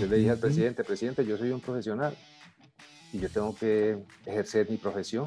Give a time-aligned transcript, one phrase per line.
[0.00, 2.16] Yo le dije al presidente, presidente, yo soy un profesional
[3.12, 5.26] y yo tengo que ejercer mi profesión.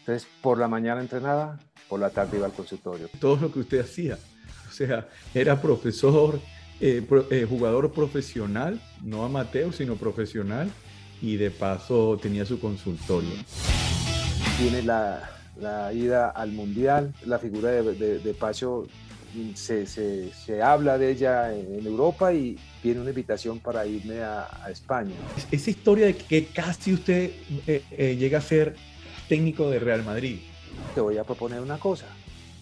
[0.00, 1.58] Entonces, por la mañana entrenaba,
[1.88, 3.08] por la tarde iba al consultorio.
[3.18, 4.18] Todo lo que usted hacía.
[4.68, 6.38] O sea, era profesor,
[6.80, 10.70] eh, eh, jugador profesional, no amateur, sino profesional,
[11.20, 13.30] y de paso tenía su consultorio.
[14.58, 15.30] Tiene la,
[15.92, 18.86] ida al Mundial, la figura de, de, Pacho
[19.54, 25.14] se, se, habla de ella en, Europa y viene una invitación para irme a, España.
[25.50, 27.30] Esa historia de que casi usted
[27.66, 28.76] eh, llega a ser
[29.28, 30.40] técnico de Real Madrid.
[30.94, 32.06] Te voy a proponer una cosa,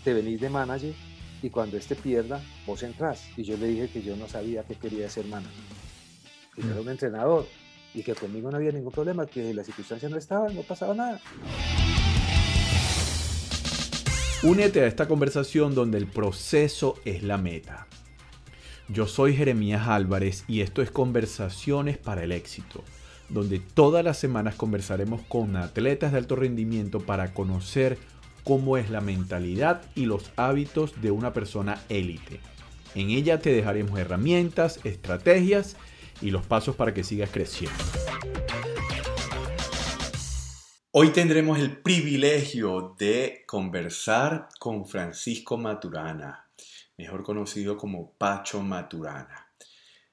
[0.04, 0.94] te venís de manager
[1.42, 3.24] y cuando este pierda, vos entrás.
[3.36, 5.52] Y yo le dije que yo no sabía que quería ser manager,
[6.54, 7.46] que yo era un entrenador
[7.94, 11.20] y que conmigo no había ningún problema, que las circunstancias no estaban, no pasaba nada.
[14.44, 17.86] Únete a esta conversación donde el proceso es la meta.
[18.88, 22.82] Yo soy Jeremías Álvarez y esto es Conversaciones para el Éxito,
[23.28, 27.98] donde todas las semanas conversaremos con atletas de alto rendimiento para conocer
[28.42, 32.40] cómo es la mentalidad y los hábitos de una persona élite.
[32.96, 35.76] En ella te dejaremos herramientas, estrategias
[36.20, 37.78] y los pasos para que sigas creciendo.
[40.94, 46.50] Hoy tendremos el privilegio de conversar con Francisco Maturana,
[46.98, 49.50] mejor conocido como Pacho Maturana.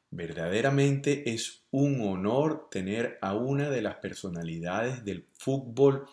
[0.09, 6.07] Verdaderamente es un honor tener a una de las personalidades del fútbol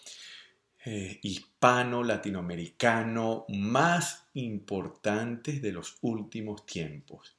[0.85, 7.37] eh, hispano-latinoamericano más importantes de los últimos tiempos.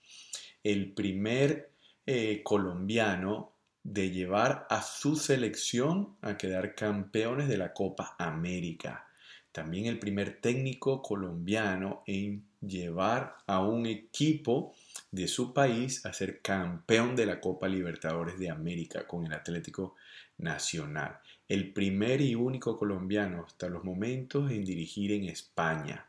[0.63, 1.73] El primer
[2.05, 3.56] eh, colombiano
[3.87, 9.07] de llevar a su selección a quedar campeones de la Copa América.
[9.51, 14.75] También el primer técnico colombiano en llevar a un equipo
[15.09, 19.95] de su país a ser campeón de la Copa Libertadores de América con el Atlético
[20.37, 26.05] Nacional el primer y único colombiano hasta los momentos en dirigir en España.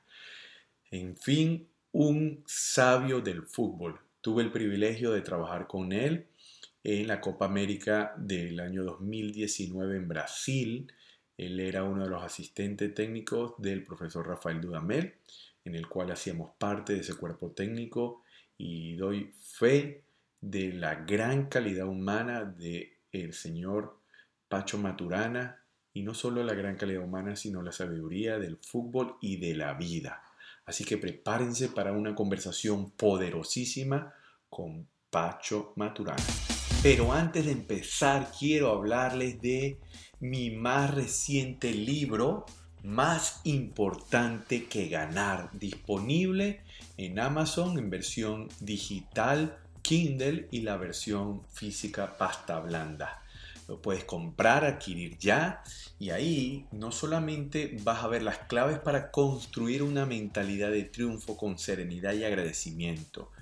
[0.90, 4.00] En fin, un sabio del fútbol.
[4.20, 6.26] Tuve el privilegio de trabajar con él
[6.82, 10.92] en la Copa América del año 2019 en Brasil.
[11.36, 15.14] Él era uno de los asistentes técnicos del profesor Rafael Dudamel,
[15.64, 18.22] en el cual hacíamos parte de ese cuerpo técnico
[18.56, 20.02] y doy fe
[20.40, 23.98] de la gran calidad humana de el señor
[24.48, 25.62] Pacho Maturana,
[25.92, 29.74] y no solo la gran calidad humana, sino la sabiduría del fútbol y de la
[29.74, 30.22] vida.
[30.64, 34.14] Así que prepárense para una conversación poderosísima
[34.48, 36.22] con Pacho Maturana.
[36.80, 39.80] Pero antes de empezar, quiero hablarles de
[40.20, 42.46] mi más reciente libro,
[42.84, 46.62] Más importante que ganar, disponible
[46.96, 53.22] en Amazon en versión digital, Kindle y la versión física pasta blanda.
[53.66, 55.64] Lo puedes comprar, adquirir ya
[55.98, 61.36] y ahí no solamente vas a ver las claves para construir una mentalidad de triunfo
[61.36, 63.32] con serenidad y agradecimiento.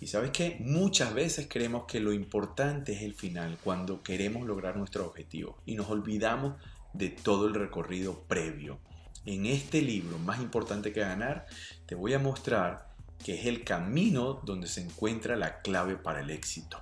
[0.00, 4.76] Y sabes que muchas veces creemos que lo importante es el final cuando queremos lograr
[4.76, 6.54] nuestro objetivo y nos olvidamos
[6.92, 8.78] de todo el recorrido previo.
[9.26, 11.46] En este libro, más importante que ganar,
[11.86, 12.88] te voy a mostrar
[13.24, 16.80] que es el camino donde se encuentra la clave para el éxito.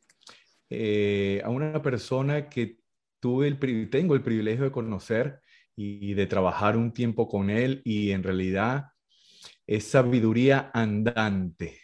[0.74, 2.80] eh, a una persona que
[3.20, 5.42] tuve el, tengo el privilegio de conocer
[5.76, 8.86] y de trabajar un tiempo con él y en realidad
[9.68, 11.78] es sabiduría andante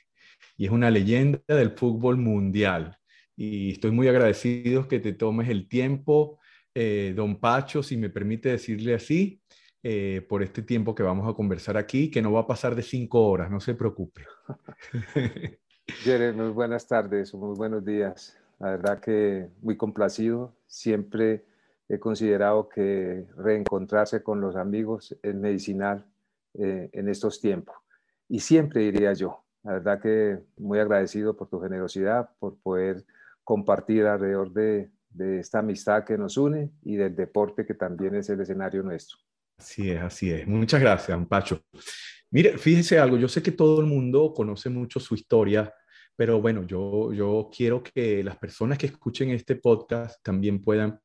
[0.55, 2.97] y es una leyenda del fútbol mundial.
[3.35, 6.39] Y estoy muy agradecido que te tomes el tiempo
[6.73, 9.41] eh, don Pacho, si me permite decirle así,
[9.83, 12.83] eh, por este tiempo que vamos a conversar aquí, que no va a pasar de
[12.83, 14.23] cinco horas, no se preocupe.
[16.03, 18.37] Jerry, muy buenas tardes, muy buenos días.
[18.59, 20.55] La verdad que muy complacido.
[20.67, 21.45] Siempre
[21.89, 26.05] he considerado que reencontrarse con los amigos es medicinal
[26.53, 27.75] eh, en estos tiempos.
[28.27, 33.05] Y siempre diría yo, la verdad que muy agradecido por tu generosidad, por poder
[33.43, 34.89] compartir alrededor de,
[35.39, 39.17] esta amistad que nos une y del deporte que también es el escenario nuestro.
[39.57, 40.45] Así es, así es.
[40.45, 41.63] Muchas gracias, Pacho.
[42.29, 45.73] Mire, fíjese algo, yo sé que todo el mundo conoce mucho su historia,
[46.17, 50.99] pero bueno, yo, yo quiero que las personas que escuchen este podcast también puedan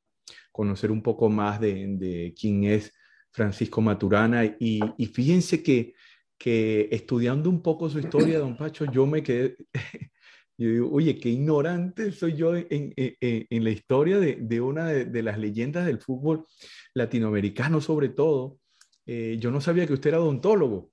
[0.50, 2.92] conocer un poco más de, de quién es
[3.30, 4.44] Francisco Maturana.
[4.58, 5.94] Y, y fíjense que,
[6.38, 9.56] que, estudiando un poco su historia, don Pacho, yo me quedé,
[10.56, 15.22] yo digo, oye, qué ignorante soy yo en, en, la historia de, de una de,
[15.22, 16.46] las leyendas del fútbol
[16.94, 18.58] latinoamericano sobre todo.
[19.04, 20.91] Eh, yo no sabía que usted era odontólogo.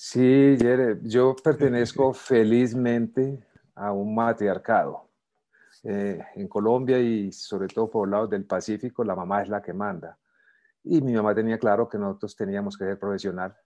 [0.00, 0.56] Sí,
[1.02, 5.10] yo pertenezco felizmente a un matriarcado.
[5.82, 9.72] Eh, en Colombia y sobre todo por lados del Pacífico, la mamá es la que
[9.72, 10.16] manda.
[10.84, 13.56] Y mi mamá tenía claro que nosotros teníamos que ser profesional.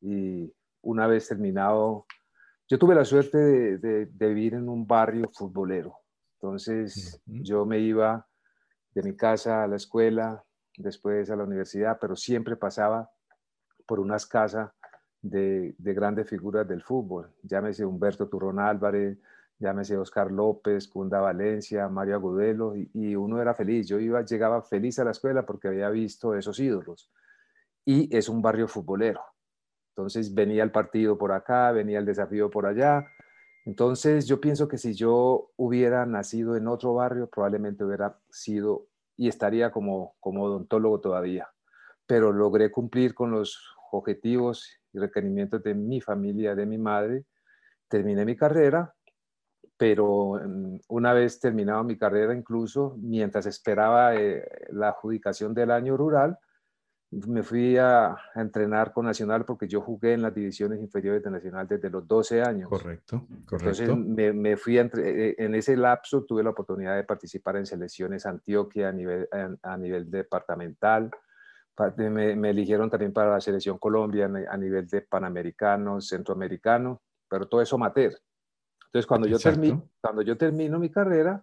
[0.00, 2.06] Y una vez terminado,
[2.68, 3.38] yo tuve la suerte
[3.78, 5.98] de, vivir en un barrio futbolero.
[6.34, 8.24] Entonces yo me iba
[8.94, 10.44] de mi casa a la escuela,
[10.76, 13.10] después a la universidad, pero siempre pasaba
[13.84, 14.70] por unas casas
[15.22, 17.30] de, de, grandes figuras del fútbol.
[17.42, 19.18] Llámese Humberto Turrón Álvarez,
[19.62, 23.88] llámese Oscar López, Cunda Valencia, Mario Agudelo, y, uno era feliz.
[23.88, 27.10] Yo iba, llegaba feliz a la escuela porque había visto esos ídolos.
[27.84, 29.22] Y es un barrio futbolero.
[29.90, 33.06] Entonces venía el partido por acá, venía el desafío por allá.
[33.64, 38.86] Entonces yo pienso que si yo hubiera nacido en otro barrio, probablemente hubiera sido
[39.16, 41.48] y estaría como, como odontólogo todavía.
[42.06, 47.24] Pero logré cumplir con los objetivos y requerimientos de mi familia, de mi madre.
[47.88, 48.94] Terminé mi carrera
[49.82, 55.96] pero mm, una vez terminado mi carrera, incluso mientras esperaba eh, la adjudicación del año
[55.96, 56.38] rural,
[57.10, 61.66] me fui a, entrenar con Nacional porque yo jugué en las divisiones inferiores de Nacional
[61.66, 62.68] desde los 12 años.
[62.68, 63.82] Correcto, correcto.
[63.82, 68.90] Entonces me, fui eh, en ese lapso tuve la oportunidad de participar en selecciones Antioquia
[68.90, 69.28] a nivel,
[69.62, 71.10] a, nivel departamental.
[71.96, 77.62] Me, me, eligieron también para la selección Colombia a nivel de Panamericano, Centroamericano, pero todo
[77.62, 78.12] eso amateur.
[78.86, 81.42] Entonces, cuando yo, termino, cuando yo termino mi carrera,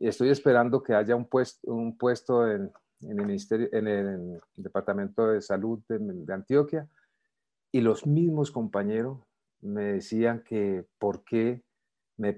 [0.00, 2.72] estoy esperando que haya un puesto, un puesto en,
[3.02, 6.88] en el, ministerio, en el Departamento de Salud de, Antioquia
[7.70, 9.18] y los mismos compañeros
[9.60, 11.62] me decían que por qué,
[12.16, 12.34] me,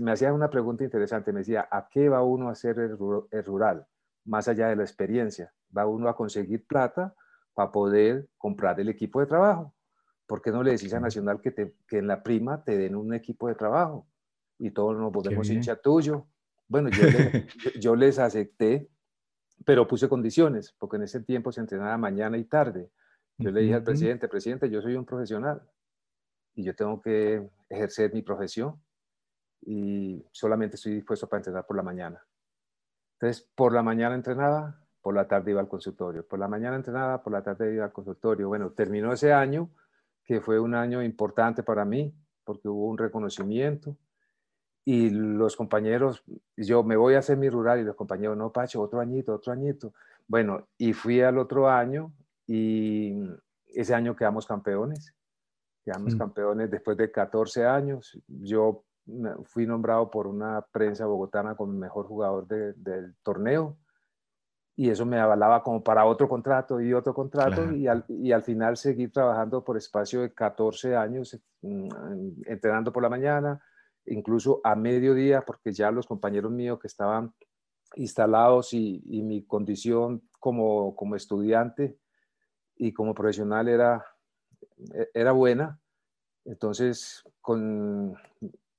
[0.00, 2.96] me, hacían una pregunta interesante, me decía, ¿a qué va uno a hacer el,
[3.30, 3.86] el rural?
[4.24, 7.14] Más allá de la experiencia, va uno a conseguir plata
[7.54, 9.74] para poder comprar el equipo de trabajo.
[10.26, 12.96] ¿Por qué no le decís a Nacional que, te, que en la prima te den
[12.96, 14.06] un equipo de trabajo?
[14.58, 16.26] Y todos nos volvemos hincha tuyo.
[16.68, 16.90] Bueno,
[17.80, 18.90] yo, les acepté,
[19.64, 22.90] pero puse condiciones, porque en ese tiempo se entrenaba mañana y tarde.
[23.38, 25.62] Yo le dije al presidente, presidente, yo soy un profesional
[26.54, 28.82] y yo tengo que ejercer mi profesión
[29.60, 32.24] y solamente estoy dispuesto para entrenar por la mañana.
[33.18, 36.26] Entonces, por la mañana entrenaba, por la tarde iba al consultorio.
[36.26, 38.48] Por la mañana entrenaba, por la tarde iba al consultorio.
[38.48, 39.70] Bueno, terminó ese año
[40.24, 42.12] que fue un año importante para mí
[42.42, 43.96] porque hubo un reconocimiento
[44.84, 46.24] y los compañeros,
[46.56, 49.52] yo me voy a hacer mi rural y los compañeros, no, Pacho, otro añito, otro
[49.52, 49.92] añito.
[50.26, 52.12] Bueno, y fui al otro año
[52.44, 53.14] y
[53.68, 55.14] ese año quedamos campeones,
[55.84, 56.18] quedamos mm.
[56.18, 58.20] campeones después de 14 años.
[58.26, 58.82] Yo
[59.44, 63.76] fui nombrado por una prensa bogotana como mejor jugador del torneo
[64.78, 68.42] y eso me avalaba como para otro contrato y otro contrato y, al, y, al,
[68.42, 73.58] final seguir trabajando por espacio de 14 años, mm, entrenando por la mañana,
[74.04, 77.32] incluso a mediodía, porque ya los compañeros míos que estaban
[77.94, 81.98] instalados y, y mi condición como, como, estudiante
[82.76, 84.04] y como profesional era,
[84.92, 85.80] e, era buena,
[86.44, 88.14] entonces con,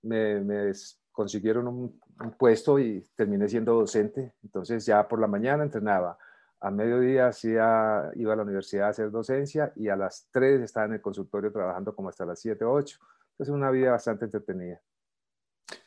[0.03, 0.71] me, me
[1.11, 1.99] consiguieron un,
[2.37, 4.33] puesto y terminé siendo docente.
[4.43, 6.17] Entonces ya por la mañana entrenaba,
[6.59, 10.87] a mediodía hacía, iba a la universidad a hacer docencia y a las 3 estaba
[10.87, 12.97] en el consultorio trabajando como hasta las 7, 8.
[13.31, 14.81] Entonces una vida bastante entretenida.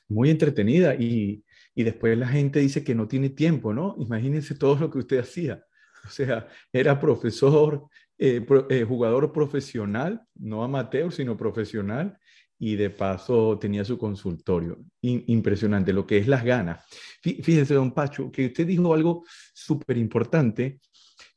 [0.08, 1.44] Muy entretenida y,
[1.74, 3.96] y después la gente dice que no tiene tiempo, ¿no?
[3.98, 5.64] Imagínense todo lo que usted hacía.
[6.04, 7.86] O sea, era profesor,
[8.18, 12.18] eh, eh, jugador profesional, no amateur, sino profesional,
[12.62, 14.78] y de paso tenía su consultorio.
[15.00, 16.84] impresionante lo que es las ganas.
[17.22, 19.24] Fíjese, don Pacho, que usted dijo algo
[19.54, 20.78] súper importante.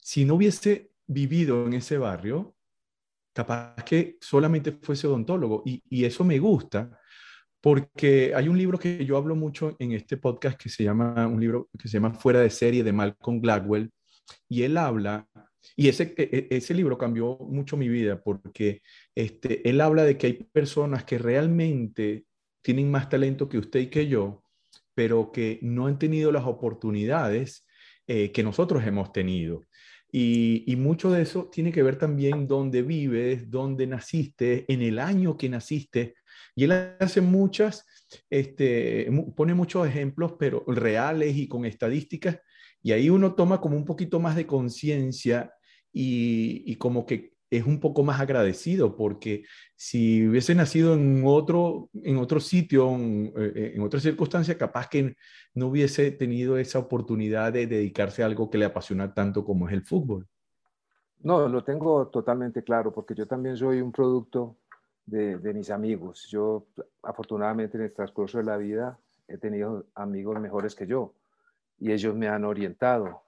[0.02, 2.56] Si no hubiese vivido en ese barrio,
[3.32, 5.64] capaz que solamente fuese odontólogo.
[5.66, 7.00] Y, y eso me gusta,
[7.62, 11.40] porque hay un libro que yo hablo mucho en este podcast que se llama, un
[11.40, 13.90] libro que se llama Fuera de serie de Malcolm Gladwell,
[14.50, 15.26] y él habla
[15.76, 18.82] y ese, e, ese libro cambió mucho mi vida porque
[19.16, 22.26] este, él habla de que hay personas que realmente
[22.62, 24.44] tienen más talento que usted y que yo,
[24.94, 27.66] pero que no han tenido las oportunidades
[28.08, 29.64] eh, que nosotros hemos tenido.
[30.16, 35.36] Y, mucho de eso tiene que ver también dónde vives, dónde naciste, en el año
[35.38, 36.14] que naciste.
[36.56, 37.84] Y él hace muchas,
[38.30, 42.38] este, pone muchos ejemplos, pero reales y con estadísticas.
[42.84, 45.54] Y ahí uno toma como un poquito más de conciencia
[45.92, 51.90] y, y, como que es un poco más agradecido, porque si hubiese nacido en otro,
[51.94, 55.16] en otro sitio, en, eh, en otra circunstancia, capaz que
[55.54, 59.74] no hubiese tenido esa oportunidad de dedicarse a algo que le apasiona tanto como es
[59.74, 60.28] el fútbol.
[61.20, 64.58] No, lo tengo totalmente claro, porque yo también soy un producto
[65.06, 66.28] de, de mis amigos.
[66.30, 66.66] Yo,
[67.02, 71.14] afortunadamente, en el transcurso de la vida, he tenido amigos mejores que yo
[71.84, 73.24] y ellos me han orientado.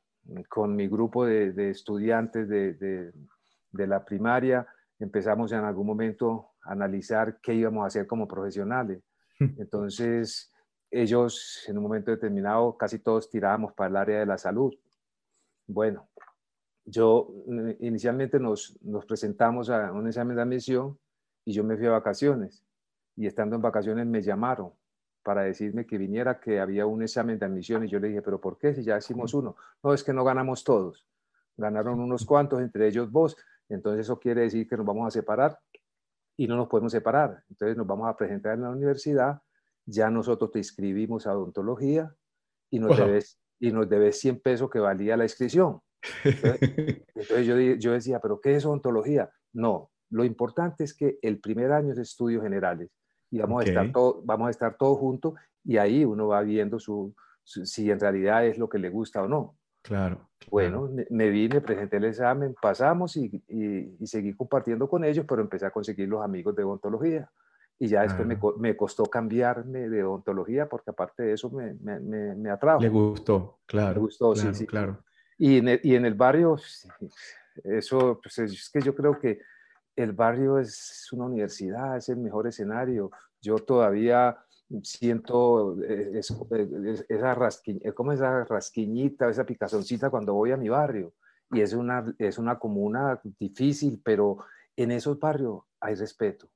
[0.48, 4.66] Con mi grupo de, de estudiantes de, de la primaria,
[4.98, 9.04] empezamos en algún momento a analizar qué íbamos a hacer como profesionales.
[9.40, 10.54] Entonces,
[10.90, 14.74] ellos en un momento determinado, casi todos tirábamos para el área de la salud.
[15.68, 16.08] Bueno,
[16.86, 20.98] yo mm, inicialmente nos, nos presentamos a un examen de admisión
[21.44, 22.64] y yo me fui a vacaciones.
[23.18, 24.72] Y estando en vacaciones me llamaron
[25.26, 28.40] para decirme que viniera, que había un examen de admisión y yo le dije, pero
[28.40, 29.56] ¿por qué si ya hicimos uno?
[29.82, 31.04] No, es que no ganamos todos.
[31.58, 33.36] Ganaron unos cuantos, entre ellos vos.
[33.68, 35.60] Entonces eso quiere decir que nos vamos a separar
[36.38, 37.44] y no nos podemos separar.
[37.50, 39.42] Entonces nos vamos a presentar en la universidad,
[39.88, 42.16] ya nosotros te inscribimos a odontología
[42.70, 45.82] y nos, debes, y nos debes 100 pesos que valía la inscripción.
[46.24, 46.68] Entonces,
[47.48, 49.32] yo, yo, decía, ¿pero qué es odontología?
[49.54, 52.92] No, lo importante es que el primer año es estudios generales
[53.32, 56.80] y vamos, a, estar todo, vamos a estar todos juntos y ahí uno va viendo
[56.80, 57.14] su,
[57.44, 59.56] si en realidad es lo que le gusta o no.
[59.82, 60.30] Claro.
[60.50, 65.66] Bueno, me, vine, presenté el examen, pasamos y, y, seguí compartiendo con ellos, pero empecé
[65.68, 67.30] a conseguir los amigos de odontología.
[67.78, 72.00] Y ya después me, me, costó cambiarme de odontología porque aparte de eso me, me,
[72.00, 72.82] me atrajo.
[72.82, 73.96] Le gustó, claro.
[73.96, 74.66] Me gustó, claro, sí, sí.
[74.66, 75.04] Claro.
[75.38, 76.58] Y en el, y en el barrio,
[77.64, 79.40] eso, pues es que yo creo que
[79.96, 83.12] el barrio es una universidad, es el mejor escenario.
[83.42, 84.38] Yo todavía
[84.82, 91.14] siento eh, eh, esa, rasquiñita, como esa rasquiñita, esa picazoncita cuando voy a mi barrio.
[91.52, 94.40] Y es una, es una comuna difícil, pero
[94.76, 96.50] en esos barrios hay respeto.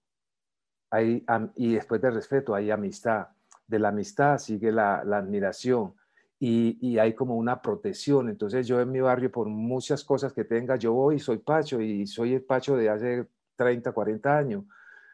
[0.91, 1.23] Hay,
[1.55, 3.27] y después del respeto hay amistad.
[3.67, 5.93] De la amistad sigue la, la admiración
[6.39, 8.29] y, y, hay como una protección.
[8.29, 12.07] Entonces yo en mi barrio, por muchas cosas que tenga, yo voy, soy Pacho y
[12.07, 13.27] soy el Pacho de hace
[13.57, 14.63] 30, 40 años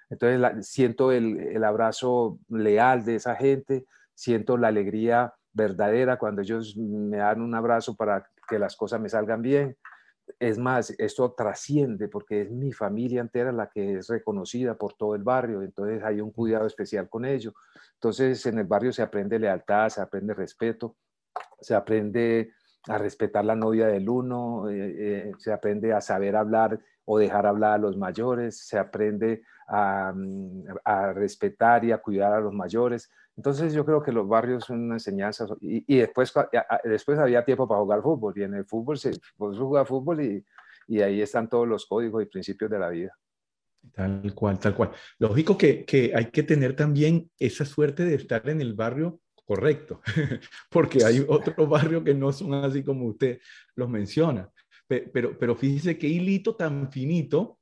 [0.10, 7.18] entonces siento el, abrazo leal de esa gente, siento la alegría verdadera cuando ellos me
[7.18, 9.78] dan un abrazo para que las cosas me salgan bien.
[10.40, 15.16] Es más, esto trasciende porque es mi familia entera la que es reconocida por todo
[15.16, 17.54] el barrio, entonces hay un cuidado especial con ellos.
[17.94, 20.96] Entonces en el barrio se aprende lealtad, se aprende respeto,
[21.62, 22.52] se aprende
[22.88, 27.46] a respetar la novia del uno, eh, eh, se aprende a saber hablar o dejar
[27.46, 33.10] hablar a los mayores, se aprende Mm, a, respetar y a cuidar a los mayores.
[33.36, 36.32] Entonces yo creo que los barrios son una enseñanza y, después,
[36.84, 40.46] después había tiempo para jugar fútbol y en el fútbol se pues, juega fútbol y,
[40.88, 43.18] y, ahí están todos los códigos y principios de la vida.
[43.92, 44.92] Tal cual, tal cual.
[45.20, 50.02] Lógico que, que hay que tener también esa suerte de estar en el barrio correcto,
[50.70, 53.40] porque hay otros barrios que no son así como usted
[53.76, 54.50] los menciona.
[54.88, 57.60] Pero, pero fíjese qué hilito tan finito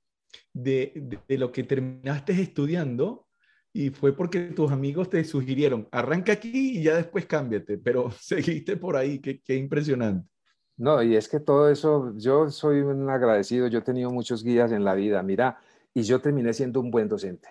[0.53, 3.27] de, lo que terminaste estudiando
[3.71, 8.77] y fue porque tus amigos te sugirieron, arranca aquí y ya después cámbiate, pero seguiste
[8.77, 10.27] por ahí, qué, qué impresionante.
[10.75, 14.71] No, y es que todo eso, yo soy un agradecido, yo he tenido muchos guías
[14.71, 15.59] en la vida, mira,
[15.93, 17.47] y yo terminé siendo un buen docente,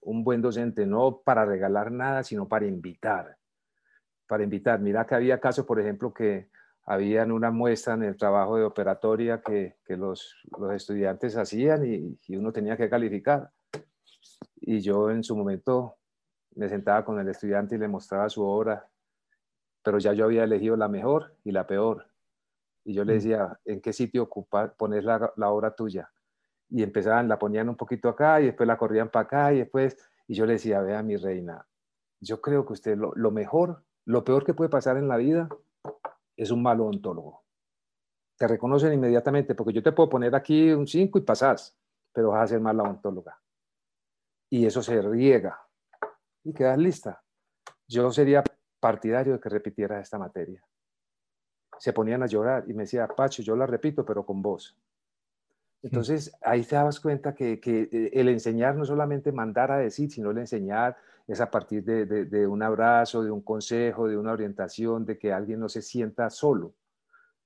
[0.00, 3.38] un buen docente, no para regalar nada, sino para invitar,
[4.30, 4.78] para invitar.
[4.78, 6.50] Mira que había casos, por ejemplo, que
[6.84, 12.16] habían una muestra en el trabajo de operatoria que, que los, los, estudiantes hacían y,
[12.28, 13.50] y, uno tenía que calificar.
[14.60, 15.96] Y yo en su momento
[16.54, 18.88] me sentaba con el estudiante y le mostraba su obra,
[19.82, 22.06] pero ya yo había elegido la mejor y la peor.
[22.84, 23.16] Y yo le mm.
[23.16, 26.08] decía, ¿en qué sitio ocupa, pones la, la obra tuya?
[26.68, 29.96] Y empezaban, la ponían un poquito acá y después la corrían para acá y después,
[30.28, 31.66] y yo le decía, vea mi reina,
[32.20, 35.48] yo creo que usted lo, lo mejor, lo peor que puede pasar en la vida
[36.36, 37.44] es un mal odontólogo.
[38.36, 41.78] Te reconocen inmediatamente, porque yo te puedo poner aquí un 5 y pasas,
[42.12, 43.40] pero vas a ser mala odontóloga.
[44.50, 45.60] Y eso se riega.
[46.42, 47.22] Y quedas lista.
[47.86, 48.42] Yo sería
[48.80, 50.64] partidario de que repitieras esta materia.
[51.78, 54.76] Se ponían a llorar y me decía, Pacho, yo la repito, pero con vos.
[55.82, 60.10] Entonces ahí te das cuenta que, que, eh, el enseñar no solamente mandar a decir,
[60.10, 60.96] sino el enseñar
[61.30, 65.32] es a partir de, de, un abrazo, de un consejo, de una orientación, de que
[65.32, 66.74] alguien no se sienta solo,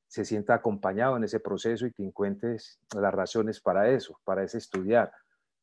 [0.06, 4.56] se sienta acompañado en ese proceso y que encuentres las razones para eso, para ese
[4.56, 5.12] estudiar,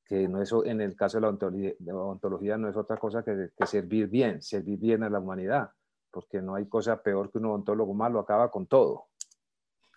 [0.05, 3.65] que no es, en el caso de la ontología, no es otra cosa que, que,
[3.65, 5.71] servir bien, servir bien a la humanidad,
[6.11, 9.07] porque no hay cosa peor que un odontólogo malo, acaba con todo.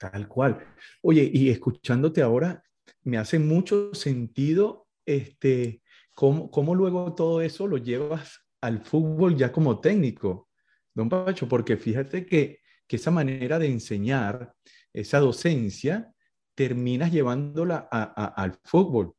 [0.00, 0.64] Tal cual.
[1.02, 2.64] Oye, y escuchándote ahora,
[3.02, 5.82] me hace mucho sentido este,
[6.14, 10.48] cómo, cómo luego todo eso lo llevas al fútbol ya como técnico,
[10.94, 14.54] don Pacho, porque fíjate que, que esa manera de enseñar,
[14.92, 16.14] esa docencia,
[16.54, 19.14] terminas llevándola al fútbol.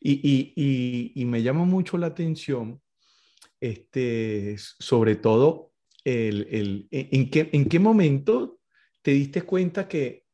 [0.00, 2.80] Y, y, y, me llama mucho la atención,
[3.60, 5.72] este, sobre todo,
[6.04, 8.60] el, el, en, qué, en qué momento
[9.02, 10.24] te diste cuenta que,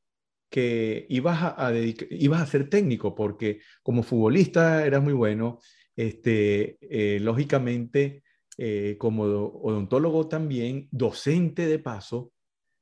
[0.50, 1.72] que ibas a,
[2.10, 5.58] ibas a ser técnico, porque como futbolista eras muy bueno,
[5.96, 8.22] este, eh, lógicamente
[8.56, 12.32] eh, como odontólogo también, docente de paso,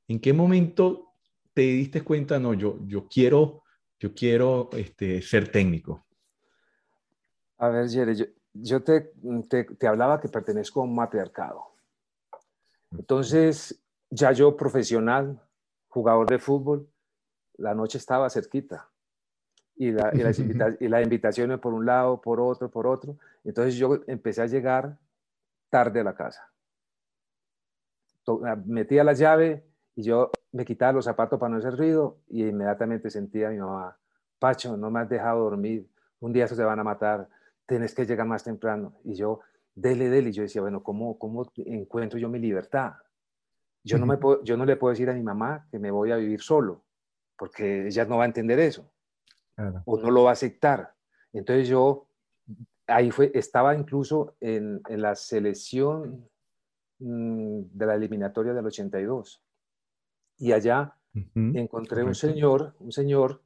[0.07, 1.13] ¿en qué momento
[1.53, 3.63] te diste cuenta, no, yo, yo quiero,
[3.99, 6.05] yo quiero este, ser técnico?
[7.57, 9.13] A ver, Jerry, yo, yo te,
[9.49, 11.63] te, te, hablaba que pertenezco a un matriarcado.
[12.91, 15.41] Entonces, ya yo profesional,
[15.87, 16.87] jugador de fútbol,
[17.57, 18.92] la noche estaba cerquita.
[19.75, 20.39] Y, la, y, las
[20.79, 23.17] y las invitaciones por un lado, por otro, por otro.
[23.43, 24.97] Entonces yo empecé a llegar
[25.69, 26.51] tarde a la casa.
[28.45, 29.65] Ah, metía la llave
[29.95, 33.57] y yo me quitaba los zapatos para no hacer ruido y inmediatamente sentía a mi
[33.57, 33.97] mamá,
[34.39, 35.87] Pacho, no me has dejado dormir,
[36.19, 37.27] un día eso te van a matar,
[37.65, 38.93] tienes que llegar más temprano.
[39.03, 39.41] Y yo,
[39.73, 42.93] dele, dele, y yo decía, bueno, ¿cómo, cómo encuentro yo mi libertad?
[43.83, 46.11] Yo no, me puedo, yo no le puedo decir a mi mamá que me voy
[46.11, 46.83] a vivir solo
[47.35, 48.89] porque ella no va a entender eso
[49.85, 50.93] o no lo va a aceptar.
[51.31, 52.07] Entonces yo
[52.87, 56.29] ahí fue, estaba incluso en, en la selección
[56.99, 59.41] mm, de la eliminatoria del 82
[60.37, 60.95] y allá
[61.35, 63.41] encontré un señor, un señor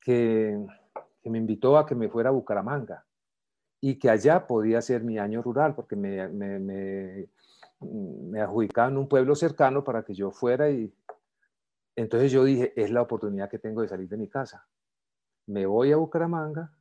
[0.00, 0.58] que,
[1.22, 3.06] que, me invitó a que me fuera a Bucaramanga
[3.80, 7.28] y que allá podía ser mi año rural porque me, me, me,
[7.80, 10.92] me adjudicaban un pueblo cercano para que yo fuera y
[11.94, 14.66] entonces yo dije, es la oportunidad que tengo de salir de mi casa.
[15.48, 16.72] Me voy a Bucaramanga,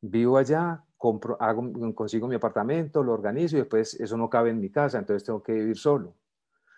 [0.00, 4.60] vivo allá, compro, hago, consigo mi apartamento, lo organizo y después eso no cabe en
[4.60, 6.14] mi casa, entonces tengo que vivir solo.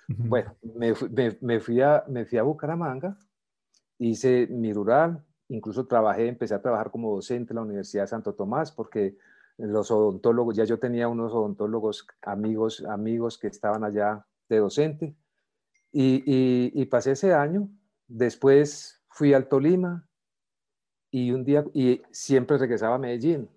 [0.08, 0.94] Bueno, me,
[1.40, 3.18] me, fui a, me fui a Bucaramanga,
[3.98, 8.34] hice mi rural, incluso trabajé, empecé a trabajar como docente en la Universidad de Santo
[8.34, 9.16] Tomás porque
[9.58, 15.16] los odontólogos, ya yo tenía unos odontólogos amigos, amigos que estaban allá de docente
[15.92, 17.68] y, pasé ese año,
[18.06, 20.05] después fui al Tolima
[21.16, 23.48] y un día, y siempre regresaba a Medellín.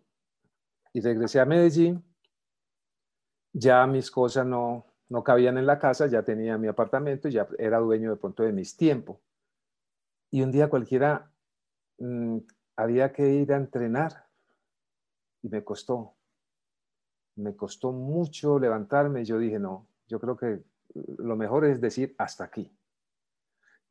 [0.93, 2.01] Y regresé a Medellín,
[3.51, 7.79] ya mis cosas no, no cabían en la casa, ya tenía mi apartamento, ya era
[7.79, 9.17] dueño de pronto de mis tiempos.
[10.31, 11.33] Y un día cualquiera
[11.97, 12.37] mm,
[12.77, 14.29] había que ir a entrenar
[15.41, 16.15] y me costó.
[17.35, 19.25] Me costó mucho levantarme.
[19.25, 20.63] Yo dije, no, yo creo que
[21.17, 22.73] lo mejor es decir hasta aquí.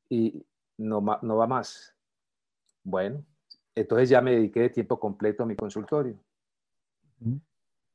[0.08, 0.46] Y
[0.78, 1.94] no, no va más.
[2.82, 3.26] Bueno,
[3.80, 6.18] entonces ya me dediqué de tiempo completo a mi consultorio.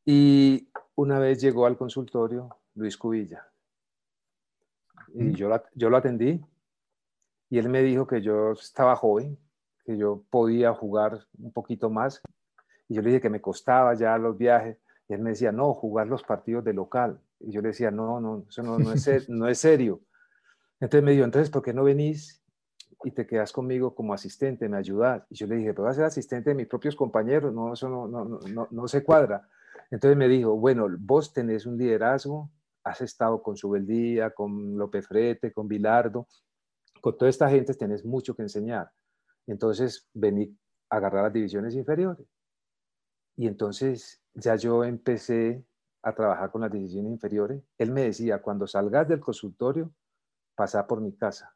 [0.06, 3.48] Y una vez llegó al consultorio Luis Cubilla.
[5.14, 6.44] Y yo, yo lo atendí.
[7.50, 9.38] Y él me dijo que yo estaba joven,
[9.86, 12.22] que yo podía jugar un poquito más.
[12.88, 14.78] Y yo le dije que me costaba ya los viajes.
[15.08, 17.20] Y él me decía, no, jugar los partidos de local.
[17.40, 20.02] Y yo le decía, no, no, eso no, no, es, no es serio.
[20.80, 22.43] Entonces me dijo, entonces, ¿por qué no venís
[23.04, 25.24] y te quedas conmigo como asistente, me ayudas?
[25.30, 27.90] Y yo le dije, pero vas a ser asistente de mis propios compañeros, no, eso
[27.90, 29.48] no, no, no, no se cuadra.
[29.92, 32.50] Entonces me dijo, bueno, vos tenés un liderazgo,
[32.84, 36.28] has estado con Subeldía, con López Frete, con Bilardo,
[37.02, 38.92] con toda esta gente tenés mucho que enseñar.
[39.48, 40.58] Entonces vení
[40.90, 42.26] a agarrar las divisiones inferiores.
[43.36, 45.66] Y entonces ya yo empecé
[46.04, 49.92] a trabajar con las divisiones inferiores, él me decía, cuando salgas del consultorio,
[50.56, 51.53] pasa por mi casa.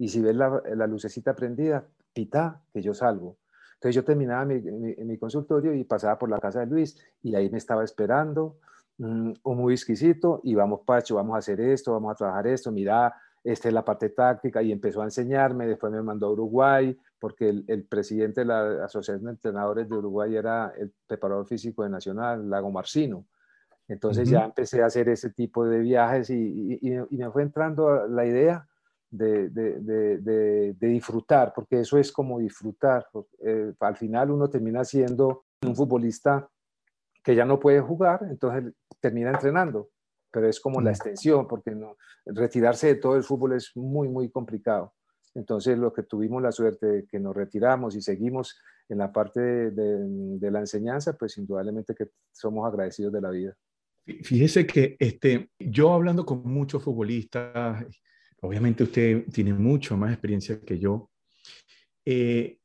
[0.00, 1.84] Y si ves la, la lucecita prendida,
[2.14, 3.36] pita, que yo salgo.
[3.74, 7.50] Entonces yo terminaba mi, mi, consultorio y pasaba por la casa de Luis y ahí
[7.50, 8.56] me estaba esperando
[8.98, 13.14] un muy exquisito y vamos Pacho, vamos a hacer esto, vamos a trabajar esto, mira,
[13.44, 17.50] esta es la parte táctica y empezó a enseñarme, después me mandó a Uruguay porque
[17.50, 21.90] el, el presidente de la Asociación de Entrenadores de Uruguay era el preparador físico de
[21.90, 23.26] Nacional, Lago Marcino.
[23.90, 26.78] Entonces ya empecé a hacer ese tipo de viajes y,
[27.10, 28.68] me fue entrando la idea
[29.10, 33.06] de, disfrutar, porque eso es como disfrutar.
[33.44, 36.48] Eh, al final uno termina siendo un futbolista
[37.22, 39.90] que ya no puede jugar, entonces termina entrenando,
[40.30, 44.30] pero es como la extensión, porque no, retirarse de todo el fútbol es muy, muy
[44.30, 44.94] complicado.
[45.34, 49.40] Entonces, lo que tuvimos la suerte de que nos retiramos y seguimos en la parte
[49.40, 53.56] de, la enseñanza, pues indudablemente que somos agradecidos de la vida.
[54.04, 57.86] Fíjese que este, yo hablando con muchos futbolistas,
[58.40, 61.10] obviamente usted tiene mucho más experiencia que yo,
[62.04, 62.58] eh,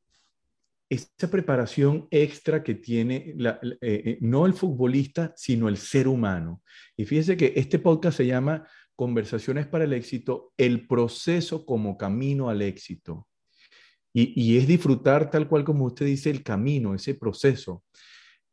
[0.89, 6.61] esa preparación extra que tiene eh, eh, no el futbolista, sino el ser humano.
[6.95, 12.49] Y fíjese que este podcast se llama Conversaciones para el éxito, el proceso como camino
[12.49, 13.27] al éxito.
[14.17, 17.83] Y, es disfrutar tal cual como usted dice el camino, ese proceso.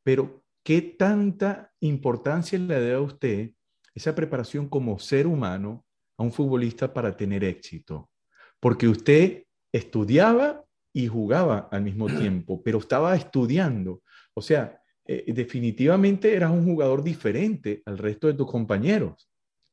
[0.03, 3.53] Pero, ¿qué tanta importancia le da a usted
[3.95, 5.85] esa preparación como ser humano
[6.23, 8.09] a un futbolista para tener éxito?
[8.61, 14.03] Porque usted estudiaba y jugaba al mismo tiempo, pero estaba estudiando.
[14.35, 19.29] O sea, eh, definitivamente eras un jugador diferente al resto de tus compañeros.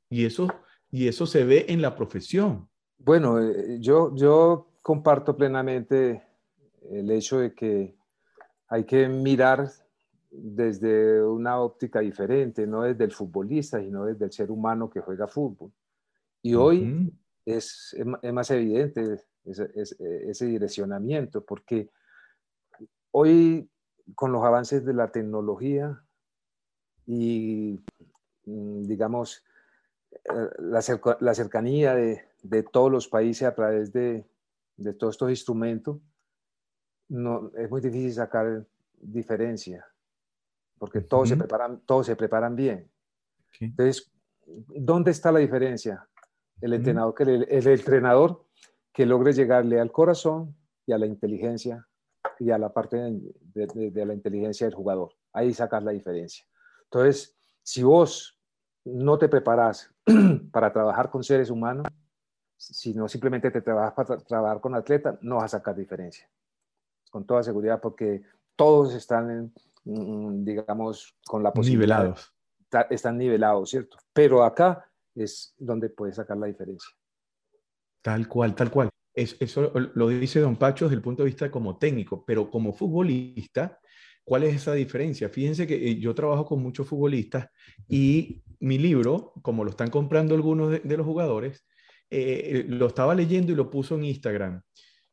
[0.09, 0.47] Y eso,
[0.91, 2.67] y eso se ve en la profesión.
[2.97, 6.23] Bueno, eh, yo, yo comparto plenamente
[6.91, 7.95] el hecho de que
[8.67, 9.69] hay que mirar
[10.31, 15.27] desde una óptica diferente, no desde el futbolista, sino desde el ser humano que juega
[15.27, 15.71] fútbol.
[16.41, 17.13] Y hoy
[17.45, 21.89] es, es, más evidente ese, ese, direccionamiento, porque
[23.12, 23.69] hoy
[24.15, 26.02] con los avances de la tecnología
[27.06, 27.80] y,
[28.45, 29.43] mm, digamos,
[30.12, 30.82] eh, la,
[31.34, 34.25] cercanía de, todos los países a través de,
[34.97, 35.97] todos estos instrumentos,
[37.10, 38.65] no, es muy difícil sacar
[39.02, 39.86] diferencia,
[40.78, 42.89] porque todos, se, preparan, todos se preparan bien.
[43.60, 44.12] Entonces,
[44.45, 46.08] ¿dónde está la diferencia?
[46.61, 48.45] El entrenador, que el, entrenador
[48.93, 51.87] que logre llegarle al corazón y a la inteligencia
[52.39, 55.13] y a la parte de, de la inteligencia del jugador.
[55.33, 56.45] Ahí sacas la diferencia.
[56.85, 58.39] Entonces, si vos
[58.83, 59.93] no te preparas
[60.51, 61.85] para trabajar con seres humanos,
[62.57, 66.29] sino simplemente te trabajas para trabajar con atletas, no vas a sacar diferencia.
[67.09, 68.23] Con toda seguridad, porque
[68.55, 69.53] todos están,
[69.85, 71.99] mm, digamos, con la posibilidad.
[71.99, 72.33] Nivelados.
[72.89, 73.97] Están nivelados, ¿cierto?
[74.13, 74.88] Pero acá
[75.23, 76.89] es donde puedes sacar la diferencia.
[78.01, 78.89] Tal cual, tal cual.
[79.13, 83.79] eso lo dice Don Pacho desde el punto de vista como técnico, pero como futbolista,
[84.23, 85.29] ¿cuál es esa diferencia?
[85.29, 87.49] Fíjense que eh, yo trabajo con muchos futbolistas
[87.88, 91.65] y mi libro, como lo están comprando algunos de, los jugadores,
[92.10, 94.62] eh, lo estaba leyendo y lo puso en Instagram,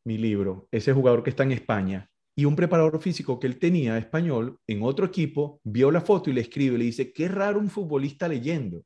[0.04, 2.08] mi libro, ese jugador que está en España.
[2.38, 6.34] Y un preparador físico que él tenía, español, en otro equipo, vio la foto y
[6.34, 8.84] le escribe, le dice, qué raro un futbolista leyendo.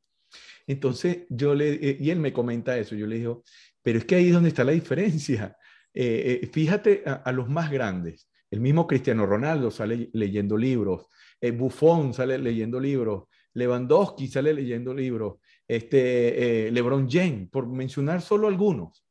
[0.67, 3.45] Entonces yo le, eh, y él me comenta eso, yo le digo,
[3.83, 5.57] pero es que ahí es donde está la diferencia.
[5.93, 11.09] Eh, fíjate a, los más grandes, el mismo Cristiano Ronaldo sale leyendo libros,
[11.53, 18.49] Buffon sale leyendo libros, Lewandowski sale leyendo libros, este, eh, LeBron James, por mencionar solo
[18.49, 19.05] algunos.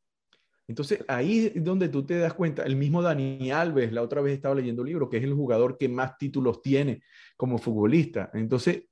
[0.68, 4.36] Entonces ahí es donde tú te das cuenta, el mismo Dani Alves, la otra vez
[4.36, 7.02] estaba leyendo libros, que es el jugador que más títulos tiene
[7.36, 8.30] como futbolista.
[8.34, 8.84] Entonces,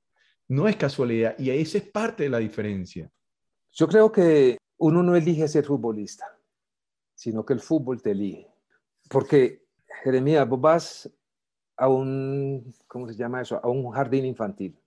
[0.48, 3.10] no es casualidad y esa es parte de la diferencia.
[3.72, 6.24] Yo creo que uno no elige ser futbolista,
[7.14, 8.48] sino que el fútbol te elige.
[9.08, 9.66] Porque,
[10.02, 11.10] Jeremías, vos vas
[11.76, 13.60] a un, ¿cómo se llama eso?
[13.62, 14.78] A un jardín infantil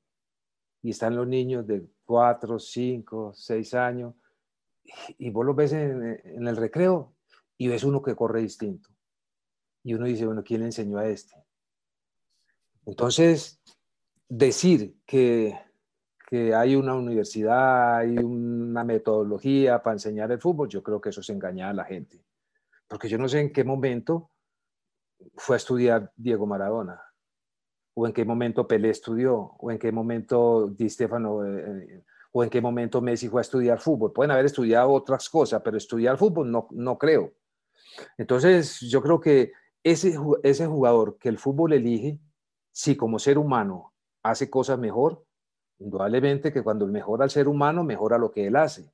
[0.82, 4.16] y están los niños de 4, 5, 6 años,
[5.18, 7.14] y vos los ves en, el recreo
[7.58, 8.90] y ves uno que corre distinto.
[9.84, 11.36] Y uno dice, bueno, ¿quién le enseñó a este?
[12.86, 13.62] Entonces,
[14.32, 15.60] decir que,
[16.30, 21.20] que hay una universidad, hay una metodología para enseñar el fútbol, yo creo que eso
[21.20, 22.24] es engañar a la gente.
[22.88, 24.32] Porque yo no sé en qué momento
[25.36, 27.02] fue a estudiar Diego Maradona
[27.94, 32.42] o en qué momento Pelé estudió, o en qué momento Di Stefano, eh, eh, o
[32.42, 34.14] en qué momento Messi fue a estudiar fútbol.
[34.14, 37.34] Pueden haber estudiado otras cosas, pero estudiar fútbol no, no creo.
[38.18, 39.52] Entonces, yo creo que
[39.84, 42.22] ese, ese jugador que el fútbol elige,
[42.72, 43.91] si como ser humano
[44.24, 45.24] hace cosas mejor,
[45.80, 48.92] indudablemente que cuando mejora al ser humano, mejora lo que él hace.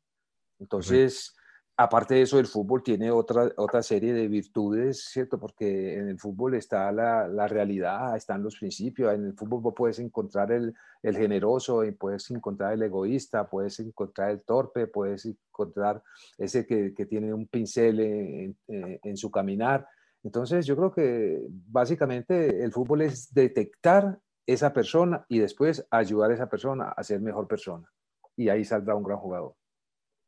[0.60, 1.36] Entonces,
[1.78, 5.40] aparte de eso, el fútbol tiene otra, otra serie de virtudes, ¿cierto?
[5.40, 9.14] Porque en el fútbol está la, la realidad, están los principios.
[9.14, 14.32] En el fútbol puedes encontrar el, el, generoso, y puedes encontrar el egoísta, puedes encontrar
[14.32, 16.02] el torpe, puedes encontrar
[16.38, 19.88] ese que, que tiene un pincel en, en, su caminar.
[20.24, 26.34] Entonces, yo creo que básicamente el fútbol es detectar esa persona y después ayudar a
[26.34, 27.88] esa persona a ser mejor persona.
[28.36, 29.54] Y ahí saldrá un gran jugador.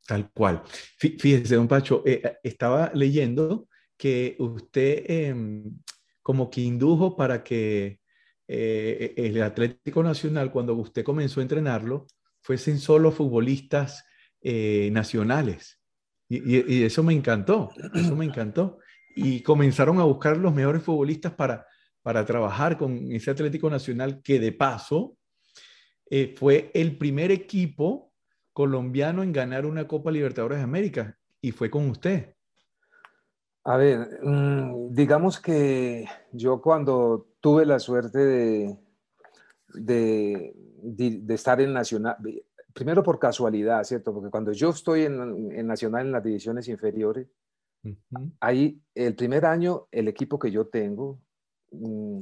[0.05, 0.61] Tal cual.
[0.97, 5.79] Fíjese, don Pacho, eh, eh, estaba leyendo que usted em,
[6.21, 7.99] como que indujo para que
[8.47, 12.07] eh, el Atlético Nacional, cuando usted comenzó a entrenarlo,
[12.41, 14.05] fuesen solo futbolistas
[14.41, 15.79] eh, nacionales.
[16.27, 18.79] Y, eso me encantó, eso me encantó.
[19.15, 21.65] Y comenzaron a buscar los mejores futbolistas para,
[22.01, 25.17] para trabajar con ese Atlético Nacional que de paso
[26.09, 28.11] eh, fue el primer equipo
[28.53, 32.35] colombiano en ganar una Copa Libertadores de América y fue con usted.
[33.63, 38.77] A ver, mm, digamos que yo cuando tuve la suerte de,
[39.73, 42.17] de, estar en Nacional,
[42.73, 44.13] primero por casualidad, ¿cierto?
[44.13, 47.27] Porque cuando yo estoy en, Nacional en las divisiones inferiores,
[48.39, 51.19] ahí el primer año el equipo que yo tengo
[51.71, 52.21] mm,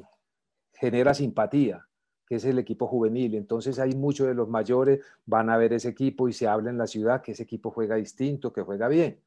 [0.73, 1.85] genera simpatía,
[2.27, 3.35] que es el equipo juvenil.
[3.35, 6.77] Entonces hay muchos de los mayores van a ver ese equipo y se habla en
[6.77, 9.21] la ciudad que ese equipo juega distinto, que juega bien.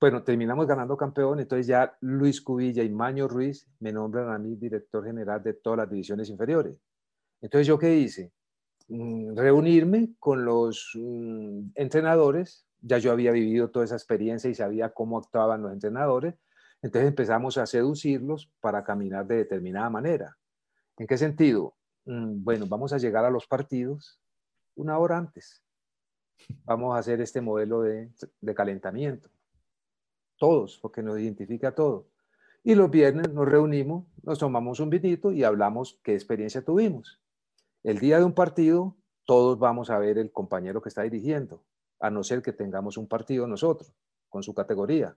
[0.00, 4.56] Bueno, terminamos ganando campeón, entonces ya Luis Cubilla y Maño Ruiz me nombran a mí
[4.56, 6.74] director general de todas las divisiones inferiores.
[7.42, 8.32] Entonces, ¿yo qué hice?
[8.88, 14.90] Mm, reunirme con los mm, entrenadores, ya yo había vivido toda esa experiencia y sabía
[14.90, 16.34] cómo actuaban los entrenadores,
[16.82, 20.36] entonces empezamos a seducirlos para caminar de determinada manera.
[20.96, 21.74] ¿En qué sentido?
[22.04, 24.20] Mm, bueno, vamos a llegar a los partidos
[24.74, 25.62] una hora antes.
[26.64, 29.30] Vamos a hacer este modelo de, de calentamiento
[30.40, 32.06] todos, porque nos identifica a todos.
[32.64, 37.20] Y los viernes nos reunimos, nos tomamos un vinito y hablamos qué experiencia tuvimos.
[37.84, 41.62] El día de un partido, todos vamos a ver el compañero que está dirigiendo,
[42.00, 43.92] a no ser que tengamos un partido nosotros,
[44.28, 45.14] con su categoría.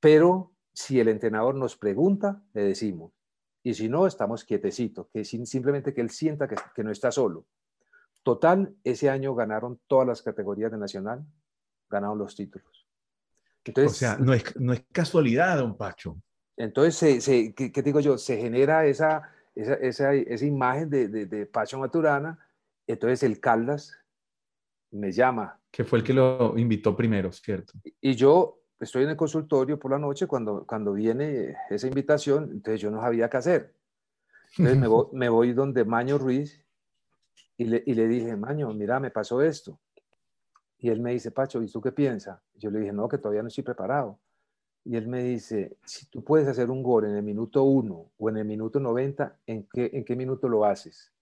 [0.00, 3.12] Pero si el entrenador nos pregunta, le decimos.
[3.62, 7.46] Y si no, estamos quietecitos, que simplemente que él sienta que, que no está solo.
[8.22, 11.24] Total, ese año ganaron todas las categorías de Nacional,
[11.88, 12.80] ganaron los títulos
[13.84, 16.20] o sea, no es, no es casualidad, don Pacho.
[16.56, 18.18] Entonces, se, ¿qué, digo yo?
[18.18, 22.38] Se genera esa, esa, esa, esa imagen de, de, de, Pacho Maturana.
[22.86, 23.96] Entonces, el Caldas
[24.90, 25.58] me llama.
[25.70, 27.74] Que fue el que lo invitó primero, ¿cierto?
[28.00, 32.80] Y, yo estoy en el consultorio por la noche cuando, cuando viene esa invitación, entonces
[32.80, 33.74] yo no sabía qué hacer.
[34.56, 36.64] Entonces me voy, me voy donde Maño Ruiz
[37.56, 39.78] y le, y le dije, Maño, mira, me pasó esto.
[40.78, 42.40] Y él me dice, Pacho, ¿y tú qué piensas?
[42.54, 44.18] Yo le dije, no, que todavía no estoy preparado.
[44.82, 48.28] Y él me dice, si tú puedes hacer un gol en el minuto 1 o
[48.30, 51.12] en el minuto 90, ¿en qué, ¿en qué minuto lo haces?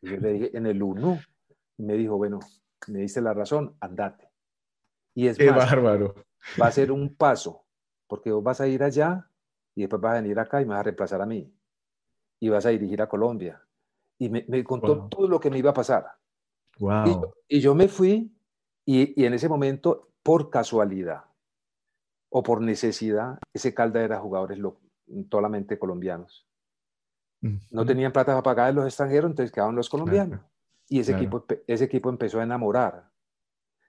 [0.00, 1.20] Y yo le dije, en el 1.
[1.78, 2.38] Y me dijo, bueno,
[2.86, 4.30] me dice la razón, andate.
[5.14, 6.14] Y es qué bárbaro.
[6.60, 7.64] Va a ser un paso,
[8.06, 9.28] porque vos vas a ir allá
[9.74, 11.52] y después vas a venir acá y me vas a reemplazar a mí.
[12.40, 13.62] Y vas a dirigir a Colombia.
[14.18, 16.06] Y me, me contó todo lo que me iba a pasar.
[16.78, 17.32] Wow.
[17.48, 18.32] Y, y yo me fui
[18.92, 21.24] y, en ese momento, por casualidad
[22.28, 24.58] o por necesidad, ese Calda era jugadores
[25.30, 26.46] solamente colombianos.
[27.70, 30.40] No tenían plata para pagar a los extranjeros, entonces quedaban los colombianos.
[30.88, 33.08] Y ese, equipo, ese equipo empezó a enamorar.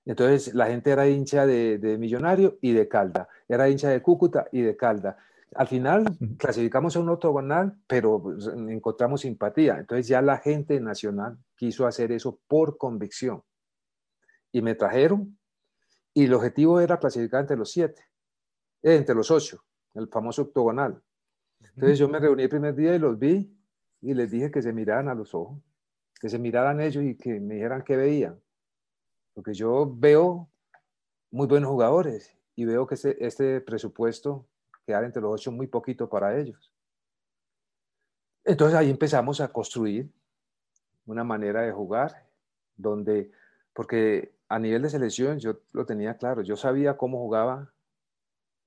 [0.06, 4.48] Entonces la gente era hincha de, de, Millonario y de Calda, era hincha de Cúcuta
[4.52, 5.18] y de Calda.
[5.54, 6.06] Al final
[6.38, 9.78] clasificamos a un octogonal, pero pues, encontramos simpatía.
[9.78, 13.44] Entonces ya la gente nacional quiso hacer eso por convicción
[14.52, 15.38] y me trajeron
[16.14, 18.04] y el objetivo era clasificar entre los siete,
[18.84, 21.02] eh, entre los ocho, el famoso octogonal.
[21.76, 23.56] Entonces yo me reuní el primer día y los vi
[24.02, 25.60] y les dije que se miraran a los ojos,
[26.20, 28.40] que se miraran ellos y que me dijeran qué veían.
[29.34, 30.50] Porque yo veo
[31.32, 34.46] muy buenos jugadores y veo que este, este presupuesto
[34.86, 36.72] quedar entre los ocho muy poquito para ellos.
[38.44, 40.12] Entonces ahí empezamos a construir
[41.06, 42.28] una manera de jugar
[42.76, 43.32] donde,
[43.74, 47.72] porque a nivel de selección yo lo tenía claro, yo sabía cómo jugaba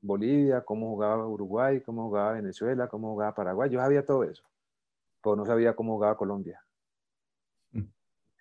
[0.00, 4.44] Bolivia, cómo jugaba Uruguay, cómo jugaba Venezuela, cómo jugaba Paraguay, yo sabía todo eso,
[5.22, 6.63] pero no sabía cómo jugaba Colombia.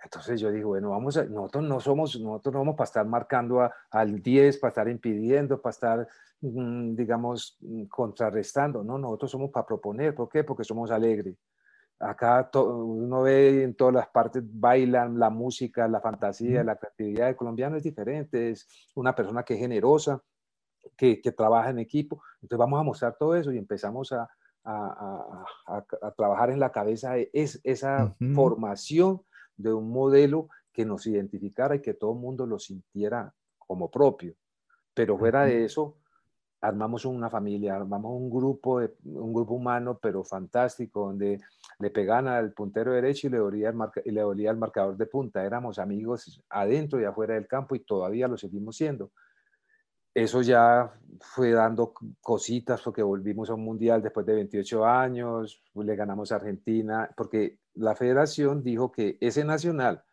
[0.04, 0.06] Mm.
[0.06, 3.70] Entonces yo digo, bueno, vamos a, nosotros no somos, nosotros no vamos para estar marcando
[3.92, 6.08] al 10, para estar impidiendo, para estar,
[6.42, 8.84] mm, digamos, mm, contrarrestando.
[8.84, 10.13] No, nosotros somos para proponer.
[10.16, 10.44] ¿Por qué?
[10.44, 11.36] Porque somos alegres.
[12.00, 17.36] Acá uno ve en todas las partes, bailan, la música, la fantasía, la creatividad del
[17.36, 20.22] colombiano es diferente, es una persona que es generosa,
[20.98, 22.22] que, que trabaja en equipo.
[22.42, 24.30] Entonces vamos a mostrar todo eso y empezamos a,
[24.66, 29.22] a, a, trabajar en la cabeza es, esa formación
[29.58, 34.36] de un modelo que nos identificara y que todo el mundo lo sintiera como propio.
[34.94, 35.98] Pero fuera de eso,
[36.62, 41.39] armamos una familia, armamos un grupo, de, un grupo humano, pero fantástico, donde
[41.80, 45.06] le pegaban al puntero derecho y le, dolía el y le dolía el marcador de
[45.06, 45.44] punta.
[45.44, 49.12] Éramos amigos adentro y afuera del campo y todavía lo seguimos siendo.
[50.13, 55.95] Eso ya fue dando cositas porque volvimos a un mundial después de 28 años, le
[55.95, 60.04] ganamos a Argentina, porque la federación dijo que ese nacional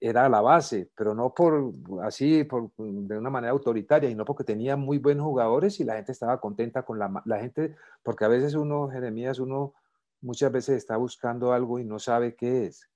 [0.00, 4.44] era la base, pero no por así, por, de una manera autoritaria, y no porque
[4.44, 8.28] tenía muy buenos jugadores y la gente estaba contenta con la, la gente, porque a
[8.28, 9.74] veces uno, Jeremías, uno
[10.20, 12.90] muchas veces está buscando algo y no sabe qué es,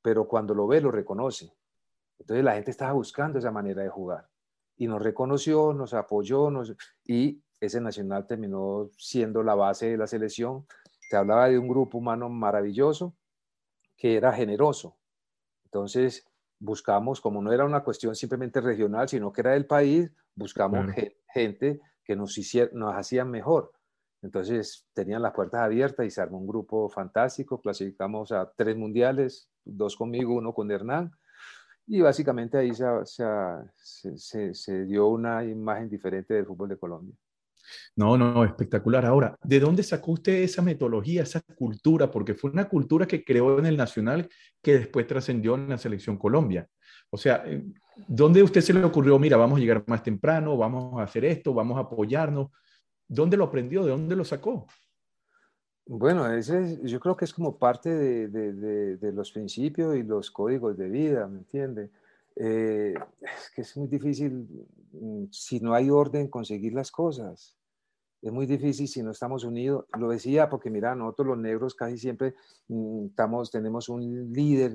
[0.00, 1.52] pero cuando lo ve lo reconoce.
[2.20, 4.31] Entonces la gente estaba buscando esa manera de jugar
[4.82, 6.74] y nos reconoció, nos apoyó nos,
[7.06, 10.66] y ese nacional terminó siendo la base de la selección.
[11.08, 13.14] Se hablaba de un grupo humano maravilloso
[13.96, 14.96] que era generoso.
[15.66, 16.26] Entonces
[16.58, 20.86] buscamos, como no era una cuestión simplemente regional, sino que era del país, buscamos
[21.32, 23.70] gente que nos, hiciera, nos hacían mejor.
[24.20, 27.60] Entonces tenían las puertas abiertas y se armó un grupo fantástico.
[27.60, 31.12] Clasificamos a tres mundiales, dos conmigo, uno con Hernán
[31.86, 37.14] y básicamente ahí se, se, dio una imagen diferente del fútbol de Colombia.
[37.96, 39.04] No, no, espectacular.
[39.06, 42.10] Ahora, ¿de dónde sacó usted esa metodología, esa cultura?
[42.10, 44.28] Porque fue una cultura que creó en el Nacional
[44.60, 46.68] que después trascendió en la Selección Colombia.
[47.10, 47.64] O sea, eh,
[48.08, 51.54] ¿dónde usted se le ocurrió, mira, vamos a llegar más temprano, vamos a hacer esto,
[51.54, 52.48] vamos a apoyarnos?
[53.06, 53.84] ¿Dónde lo aprendió?
[53.84, 54.66] ¿De dónde lo sacó?
[55.86, 57.90] Bueno, ese yo creo que es como parte
[58.28, 61.90] de, los principios y los códigos de vida, ¿me entiende?
[62.36, 64.46] Eh, es que es muy difícil,
[64.92, 67.56] mm, si no hay orden, conseguir las cosas.
[68.22, 69.86] Es muy difícil si no estamos unidos.
[69.98, 72.34] Lo decía porque, mira, nosotros los negros casi siempre
[72.68, 74.72] mm, estamos, tenemos un líder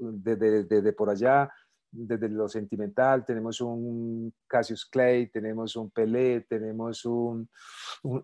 [0.00, 1.50] desde mm, por allá,
[1.92, 7.48] desde lo sentimental, tenemos un Cassius Clay, tenemos un Pelé, tenemos un,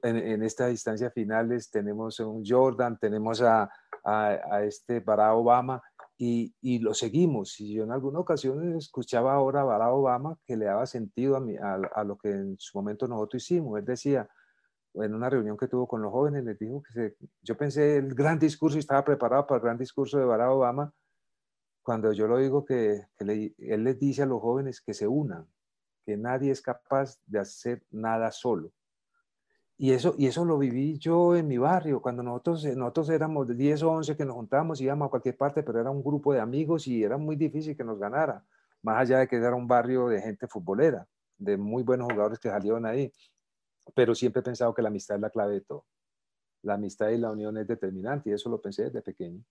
[0.02, 3.70] en, estas instancias finales, tenemos un Jordan, tenemos a,
[4.04, 5.82] a, este Barack Obama
[6.16, 7.58] y, y, lo seguimos.
[7.60, 11.80] Y yo en alguna ocasión escuchaba ahora a Barack Obama que le daba sentido a,
[11.94, 13.78] a, lo que en su momento nosotros hicimos.
[13.78, 14.28] Él decía,
[14.94, 18.38] en una reunión que tuvo con los jóvenes, les dijo que yo pensé el gran
[18.38, 20.92] discurso y estaba preparado para el gran discurso de Barack Obama
[21.86, 25.46] cuando yo lo digo que, él les dice a los jóvenes que se unan,
[26.04, 28.72] que nadie es capaz de hacer nada solo.
[29.78, 33.84] Y eso, y eso lo viví yo en mi barrio, cuando nosotros, nosotros éramos 10
[33.84, 36.88] o 11 que nos juntábamos, íbamos a cualquier parte, pero era un grupo de amigos
[36.88, 38.44] y era muy difícil que nos ganara,
[38.82, 41.06] más allá de que era un barrio de gente futbolera,
[41.38, 43.12] de muy buenos jugadores que salieron ahí.
[43.94, 45.84] Pero siempre he pensado que la amistad es la clave de todo.
[46.62, 49.44] La amistad y la unión es determinante y eso lo pensé desde pequeño.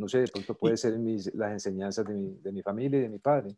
[0.00, 0.94] No sé, de pronto puede ser
[1.34, 3.54] las enseñanzas de mi, de mi, familia y de mi padre.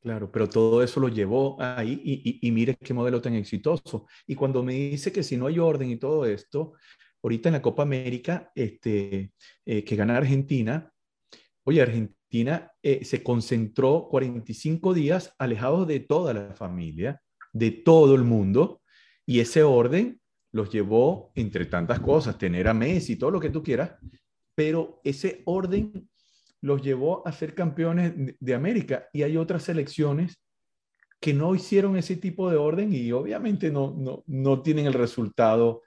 [0.00, 4.06] Claro, pero todo eso lo llevó ahí y, y, mire qué modelo tan exitoso.
[4.26, 6.72] Y cuando me dice que si no hay orden y todo esto,
[7.22, 9.32] ahorita en la Copa América, este,
[9.64, 10.92] eh, que gana Argentina,
[11.62, 17.22] oye, Argentina eh, se concentró 45 días alejados de toda la familia,
[17.52, 18.82] de todo el mundo,
[19.24, 20.20] y ese orden
[20.50, 23.92] los llevó, entre tantas cosas, tener a Messi, todo lo que tú quieras,
[24.58, 26.10] pero ese orden
[26.62, 30.42] los llevó a ser campeones de América y hay otras selecciones
[31.20, 35.82] que no hicieron ese tipo de orden y obviamente no, no, tienen el resultado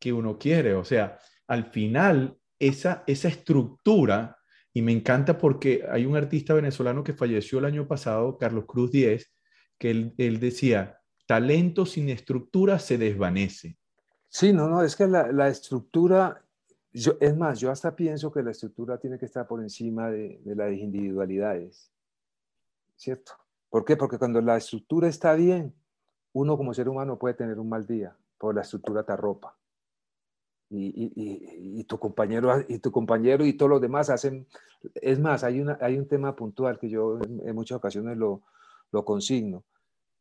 [0.00, 0.74] que uno quiere.
[0.74, 4.36] O sea, al final, esa, esa estructura,
[4.74, 8.90] y me encanta porque hay un artista venezolano que falleció el año pasado, Carlos Cruz
[8.90, 9.32] Díez,
[9.78, 13.78] que él, él decía, talento sin estructura se desvanece.
[14.28, 16.42] Sí, no, no, es que la, la estructura
[17.20, 20.72] es más, yo hasta pienso que la estructura tiene que estar por encima de, las
[20.72, 21.90] individualidades,
[22.96, 23.32] ¿cierto?
[23.68, 23.96] ¿Por qué?
[23.96, 25.74] Porque cuando la estructura está bien,
[26.32, 29.56] uno como ser humano puede tener un mal día, porque la estructura te arropa.
[30.68, 34.48] Y, tu compañero y tu compañero y todos los demás hacen
[34.96, 38.42] es más hay una hay un tema puntual que yo en, muchas ocasiones lo,
[38.90, 39.62] lo, consigno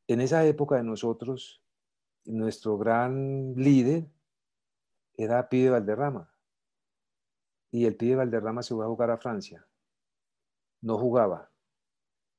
[0.07, 1.63] en esa época de nosotros
[2.25, 4.05] nuestro gran líder
[5.17, 6.29] era Pide Valderrama
[7.75, 9.67] y el pibe Valderrama se fue a jugar a Francia.
[10.81, 11.51] No jugaba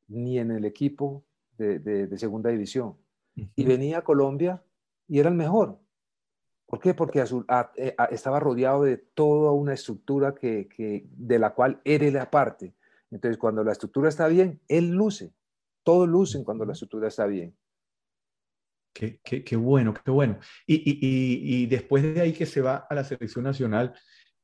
[0.09, 1.27] ni en el equipo
[1.59, 2.97] de, segunda división.
[3.35, 4.65] Y venía a Colombia
[5.07, 5.79] y era el mejor.
[6.65, 6.95] ¿Por qué?
[6.95, 12.75] Porque eh, estaba rodeado de toda una estructura que, de la cual él la parte.
[13.11, 15.35] Entonces, cuando la estructura está bien, él luce.
[15.83, 17.55] Todos lucen cuando la estructura está bien.
[18.95, 20.39] Qué, bueno, qué bueno.
[20.67, 20.99] Y,
[21.63, 23.95] y, después de ahí que se va a la selección nacional,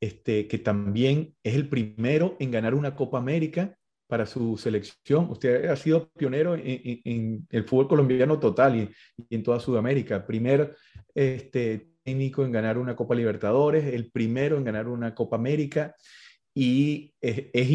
[0.02, 3.78] este, que también es el primero en ganar una Copa América
[4.08, 5.30] para su selección.
[5.30, 8.90] Usted ha sido pionero en, el fútbol colombiano total y,
[9.30, 10.26] en toda Sudamérica.
[10.26, 10.74] Primer
[11.14, 15.94] este, técnico en ganar una Copa Libertadores, el primero en ganar una Copa América
[16.52, 17.70] y es, es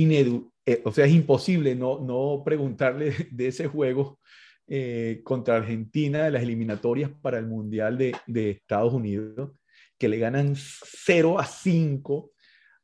[0.65, 4.19] eh, o sea, es imposible no, no preguntarle de ese juego
[4.67, 9.51] eh, contra Argentina de las eliminatorias para el Mundial de, Estados Unidos,
[9.97, 12.31] que le ganan 0 a 5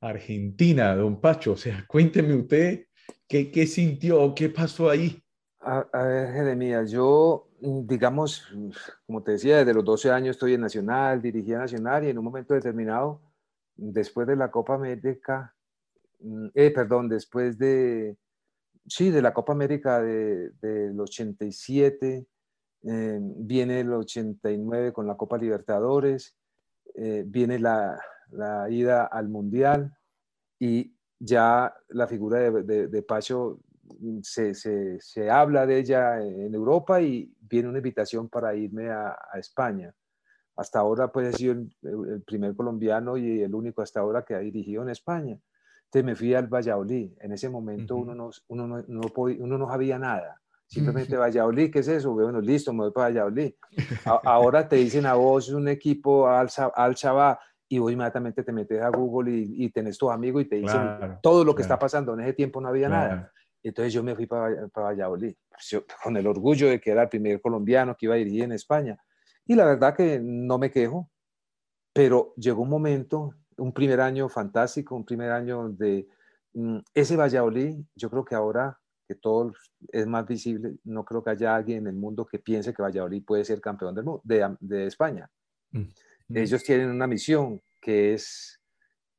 [0.01, 1.53] a Argentina, don Pacho.
[1.53, 2.87] O sea, cuénteme usted
[3.27, 5.21] qué, qué sintió, qué pasó ahí.
[5.59, 8.47] A, a ver, Jeremías, yo, digamos,
[9.05, 12.25] como te decía, desde los 12 años estoy en Nacional, dirigía Nacional y en un
[12.25, 13.21] momento determinado,
[13.75, 15.55] después de la Copa América,
[16.19, 18.17] mm, eh, perdón, después de,
[18.87, 22.25] sí, de la Copa América de, del 87,
[22.85, 26.35] eh, viene el 89 con la Copa Libertadores,
[26.95, 27.99] eh, viene la,
[28.31, 29.95] la, ida al Mundial
[30.59, 33.59] y ya la figura de, de, de Pacho
[34.21, 39.17] se, se, se, habla de ella en Europa y viene una invitación para irme a,
[39.31, 39.93] a España.
[40.55, 44.35] Hasta ahora pues he sido el, el, primer colombiano y el único hasta ahora que
[44.35, 45.39] ha dirigido en España.
[45.85, 47.11] Entonces me fui al Valladolid.
[47.19, 48.03] En ese momento uh -huh.
[48.03, 50.41] uno, no, uno, no, no podía, uno no sabía nada.
[50.73, 52.13] Simplemente Valladolid, ¿qué es eso?
[52.13, 53.53] Bueno, listo, me voy para Valladolid.
[54.05, 56.49] A, ahora te dicen a vos un equipo al,
[56.95, 60.55] Chabá y vos inmediatamente te metes a Google y, y tenés tu amigo y te
[60.55, 61.75] dicen claro, todo lo que claro.
[61.75, 62.15] está pasando.
[62.15, 63.15] En ese tiempo no había claro.
[63.15, 63.31] nada.
[63.61, 67.03] Entonces yo me fui para, para Valladolid, pues yo, con el orgullo de que era
[67.03, 68.97] el primer colombiano que iba a dirigir en España.
[69.45, 71.09] Y la verdad que no me quejo,
[71.93, 76.07] pero llegó un momento, un primer año fantástico, un primer año de
[76.53, 78.79] mm, ese Valladolid, yo creo que ahora
[79.13, 79.53] que todo
[79.91, 83.23] es más visible, no creo que haya alguien en el mundo que piense que Valladolid
[83.23, 85.29] puede ser campeón del mundo, de, de España.
[85.71, 85.83] Mm.
[86.35, 88.59] Ellos tienen una misión que es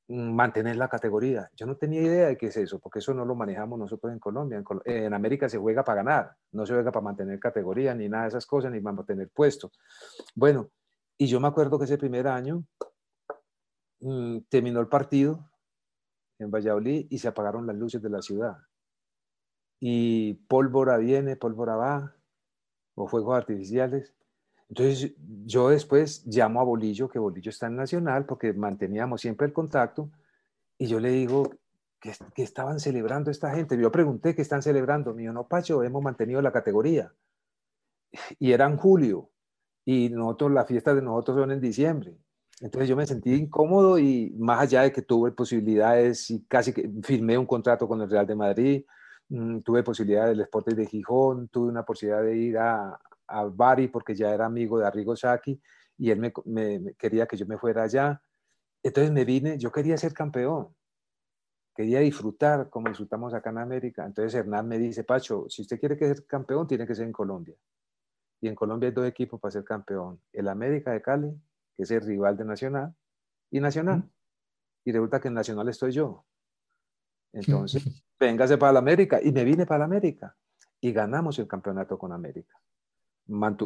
[0.08, 1.50] mantener la categoría.
[1.54, 4.18] Yo no tenía idea de qué es eso, porque eso no lo manejamos nosotros en
[4.18, 4.58] Colombia.
[4.58, 8.08] En, Col en, América se juega para ganar, no se juega para mantener categoría, ni
[8.08, 9.72] nada de esas cosas, ni para mantener puestos.
[10.34, 10.70] Bueno,
[11.16, 12.64] y yo me acuerdo que ese primer año
[14.00, 15.50] mmm, terminó el partido
[16.38, 18.56] en Valladolid y se apagaron las luces de la ciudad.
[19.80, 22.16] Y pólvora viene, pólvora va,
[22.94, 24.14] o fuegos artificiales.
[24.68, 25.14] Entonces
[25.44, 30.10] yo después llamo a Bolillo, que Bolillo está en Nacional, porque manteníamos siempre el contacto,
[30.78, 31.50] y yo le digo,
[32.00, 33.78] ¿qué, qué estaban celebrando esta gente?
[33.78, 35.14] Yo pregunté, ¿qué están celebrando?
[35.14, 37.12] Me dijo, no, Pacho, hemos mantenido la categoría.
[38.38, 39.30] Y era en julio,
[39.84, 42.16] y nosotros, las fiestas de nosotros son en diciembre.
[42.60, 46.90] Entonces yo me sentí incómodo y más allá de que tuve posibilidades y casi que
[47.02, 48.84] firmé un contrato con el Real de Madrid,
[49.28, 54.14] tuve posibilidad del Sporting de Gijón, tuve una posibilidad de ir a, a Bari porque
[54.14, 55.60] ya era amigo de Arrigo Saki
[55.98, 58.20] y él me, me, me, quería que yo me fuera allá.
[58.82, 60.74] Entonces me vine, yo quería ser campeón,
[61.74, 64.04] quería disfrutar como disfrutamos acá en América.
[64.04, 67.12] Entonces Hernán me dice, Pacho, si usted quiere que ser campeón, tiene que ser en
[67.12, 67.56] Colombia.
[68.40, 70.20] Y en Colombia hay dos equipos para ser campeón.
[70.32, 71.32] El América de Cali,
[71.76, 72.94] que es el rival de Nacional,
[73.50, 73.98] y Nacional.
[74.00, 74.10] ¿Mm?
[74.84, 76.24] Y resulta que en Nacional estoy yo.
[77.34, 77.84] Entonces,
[78.18, 79.20] véngase para la América.
[79.22, 80.34] Y me vine para la América.
[80.80, 82.54] Y ganamos el campeonato con América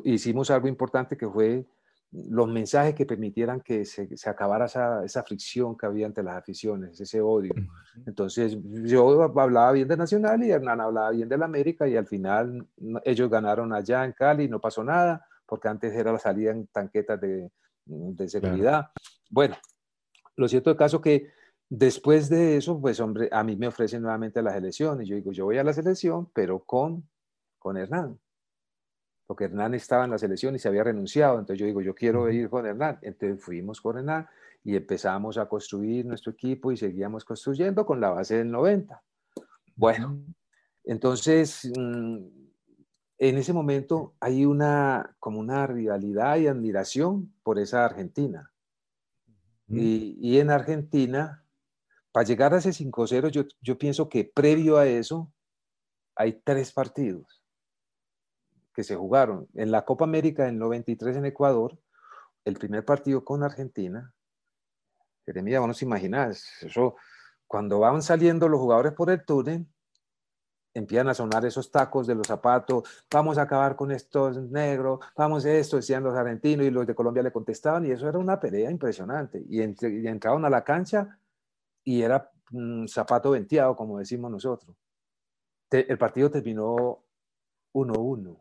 [0.05, 1.66] hicimos algo importante que fue
[2.11, 6.37] los mensajes que permitieran que se, se acabara esa, esa, fricción que había entre las
[6.37, 7.53] aficiones, ese odio.
[8.07, 12.07] Entonces yo hablaba bien de Nacional y Hernán hablaba bien de la América y al
[12.07, 12.66] final
[13.05, 16.66] ellos ganaron allá en Cali y no pasó nada, porque antes era la salida en
[16.69, 17.51] tanquetas de,
[17.85, 18.71] de seguridad.
[18.71, 18.93] Claro.
[19.31, 19.57] Bueno,
[20.37, 21.31] lo cierto es caso que
[21.69, 25.09] después de eso, pues hombre, a mí me ofrecen nuevamente las elecciones.
[25.09, 27.09] Yo digo, yo voy a la selección, pero con,
[27.59, 28.19] con Hernán
[29.29, 32.31] porque Hernán estaba en la selección y se había renunciado, entonces yo digo, yo quiero
[32.31, 34.27] ir con Hernán, entonces fuimos con Hernán
[34.64, 39.03] y empezamos a construir nuestro equipo y seguíamos construyendo con la base del 90.
[39.77, 40.19] Bueno,
[40.83, 42.16] entonces mm,
[43.19, 48.51] en ese momento hay una como una rivalidad y admiración por esa Argentina.
[49.69, 51.45] Y, y, en Argentina,
[52.12, 55.32] para llegar a ese 5-0, yo, pienso que previo a eso
[56.16, 57.44] hay tres partidos
[58.74, 61.78] que se jugaron en la Copa América en 93 en Ecuador,
[62.44, 64.12] el primer partido con Argentina.
[65.26, 66.96] Jeremia, vos no imaginas, eso,
[67.46, 69.66] cuando van saliendo los jugadores por el túnel,
[70.74, 75.44] empiezan a sonar esos tacos de los zapatos, vamos a acabar con estos negros, vamos
[75.44, 78.38] a esto, decían los argentinos y los de Colombia le contestaban y eso era una
[78.38, 79.44] pelea impresionante.
[79.48, 81.18] Y, entre, y entraron a la cancha
[81.89, 84.76] y era un zapato venteado, como decimos nosotros.
[85.70, 87.03] Te, el partido terminó
[87.72, 88.39] 1-1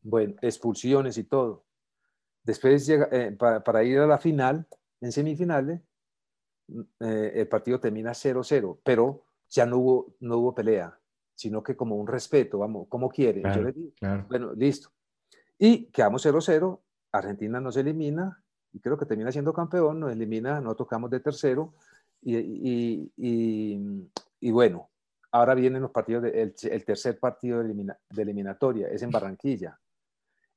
[0.00, 1.66] bueno, expulsiones y todo.
[2.42, 4.66] Después llega, eh, para, para, ir a la final,
[5.02, 5.82] en semifinales,
[7.00, 10.98] eh, el partido termina 0-0, pero ya no hubo, no hubo pelea,
[11.34, 13.42] sino que como un respeto, vamos, como quiere.
[13.42, 14.24] Claro, Yo le digo, claro.
[14.30, 14.88] bueno, listo.
[15.58, 16.80] Y quedamos 0-0,
[17.12, 18.42] Argentina nos elimina,
[18.72, 21.74] y creo que termina siendo campeón, nos elimina, no tocamos de tercero,
[22.22, 24.10] y, y, y,
[24.40, 24.90] y bueno,
[25.30, 29.78] Ahora vienen los partidos, de, el, tercer partido de, eliminatoria, es en Barranquilla.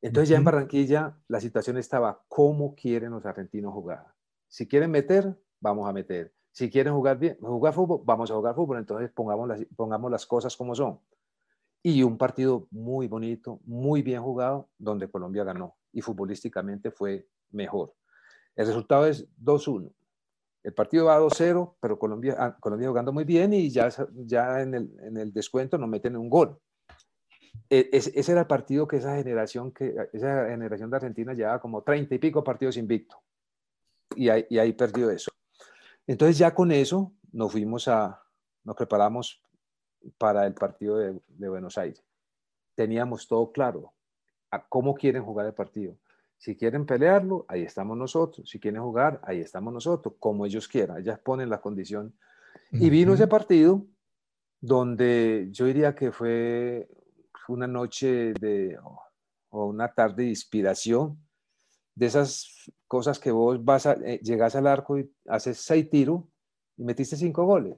[0.02, 4.08] Entonces ya en Barranquilla la situación estaba, ¿cómo quieren los argentinos jugar?
[4.48, 6.34] Si quieren meter, vamos a meter.
[6.52, 8.78] Si quieren jugar bien, jugar fútbol, vamos a jugar fútbol.
[8.78, 11.00] Entonces pongamos las, pongamos las cosas como son.
[11.84, 15.76] Y un partido muy bonito, muy bien jugado, donde Colombia ganó.
[15.92, 17.94] Y futbolísticamente fue mejor.
[18.56, 19.92] El resultado es 2-1.
[20.64, 24.76] El partido va 2-0, pero Colombia, ah, Colombia jugando muy bien y ya, ya en,
[24.76, 26.60] el, en el descuento nos meten un gol.
[27.70, 31.82] E, ese era el partido que esa generación, que esa generación de Argentina llevaba como
[31.82, 33.18] 30 y pico partidos invicto.
[34.16, 35.32] Y ahí, y ahí perdió eso.
[36.06, 38.22] Entonces ya con eso nos fuimos a,
[38.64, 39.42] nos preparamos
[40.18, 42.04] para el partido de, de Buenos Aires.
[42.76, 43.94] Teníamos todo claro,
[44.52, 45.96] a cómo quieren jugar el partido.
[46.42, 48.50] Si quieren pelearlo, ahí estamos nosotros.
[48.50, 50.98] Si quieren jugar, ahí estamos nosotros, como ellos quieran.
[50.98, 52.16] Ellas ponen la condición.
[52.72, 53.86] Y vino ese partido
[54.60, 56.90] donde yo diría que fue
[57.48, 58.76] una noche de,
[59.50, 61.24] o una tarde de inspiración,
[61.94, 66.24] de esas cosas que vos vas a, eh, llegas al arco y haces seis tiros
[66.76, 67.78] y metiste cinco goles.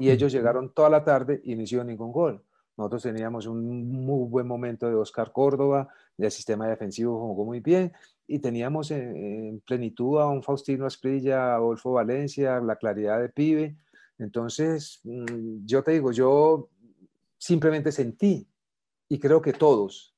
[0.00, 2.44] Y ellos llegaron toda la tarde y no hicieron ningún gol.
[2.76, 7.92] Nosotros teníamos un muy buen momento de Oscar Córdoba, del sistema defensivo jugó muy bien
[8.26, 13.76] y teníamos en, plenitud a un Faustino Asprilla, a Adolfo Valencia, la claridad de pibe.
[14.18, 16.70] Entonces, mm, yo te digo, yo
[17.36, 18.46] simplemente sentí
[19.08, 20.14] y creo que todos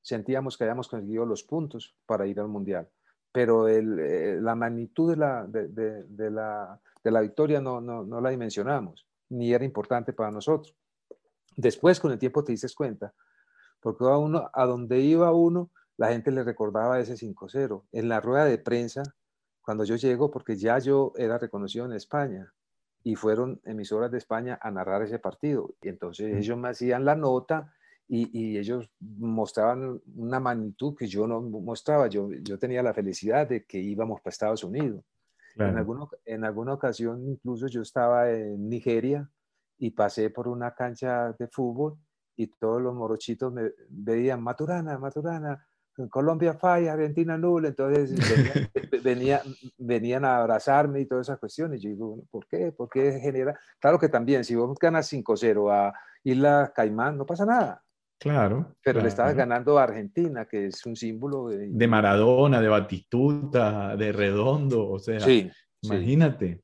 [0.00, 2.88] sentíamos que habíamos conseguido los puntos para ir al Mundial,
[3.32, 3.82] pero eh,
[4.40, 9.52] la magnitud de la, de, la, de la victoria no, no, no la dimensionamos, ni
[9.52, 10.74] era importante para nosotros.
[11.56, 13.12] Después, con el tiempo, te dices cuenta,
[13.80, 17.84] porque a, uno, a donde iba uno, la gente le recordaba ese 5-0.
[17.92, 19.02] En la rueda de prensa,
[19.62, 22.52] cuando yo llego, porque ya yo era reconocido en España,
[23.02, 25.74] y fueron emisoras de España a narrar ese partido.
[25.82, 27.72] Y entonces ellos me hacían la nota
[28.08, 32.08] y, ellos mostraban una magnitud que yo no mostraba.
[32.08, 35.04] Yo, yo tenía la felicidad de que íbamos para Estados Unidos.
[36.24, 39.28] En alguna ocasión, incluso yo estaba en Nigeria
[39.80, 41.96] y pasé por una cancha de fútbol
[42.36, 45.66] y todos los morochitos me veían Maturana, Maturana,
[46.10, 48.14] Colombia falla, Argentina nula, entonces
[49.02, 49.40] venían,
[49.78, 51.82] venían, a abrazarme y todas esas cuestiones.
[51.82, 52.72] Yo digo, ¿por qué?
[52.72, 53.58] ¿Por qué genera?
[53.78, 55.92] Claro que también, si vos ganas 5-0 a
[56.24, 57.82] Isla Caimán, no pasa nada.
[58.18, 58.76] Claro.
[58.82, 61.68] Pero le estabas ganando a Argentina, que es un símbolo de...
[61.70, 65.50] De Maradona, de Batistuta, de Redondo, o sea, sí,
[65.82, 66.62] imagínate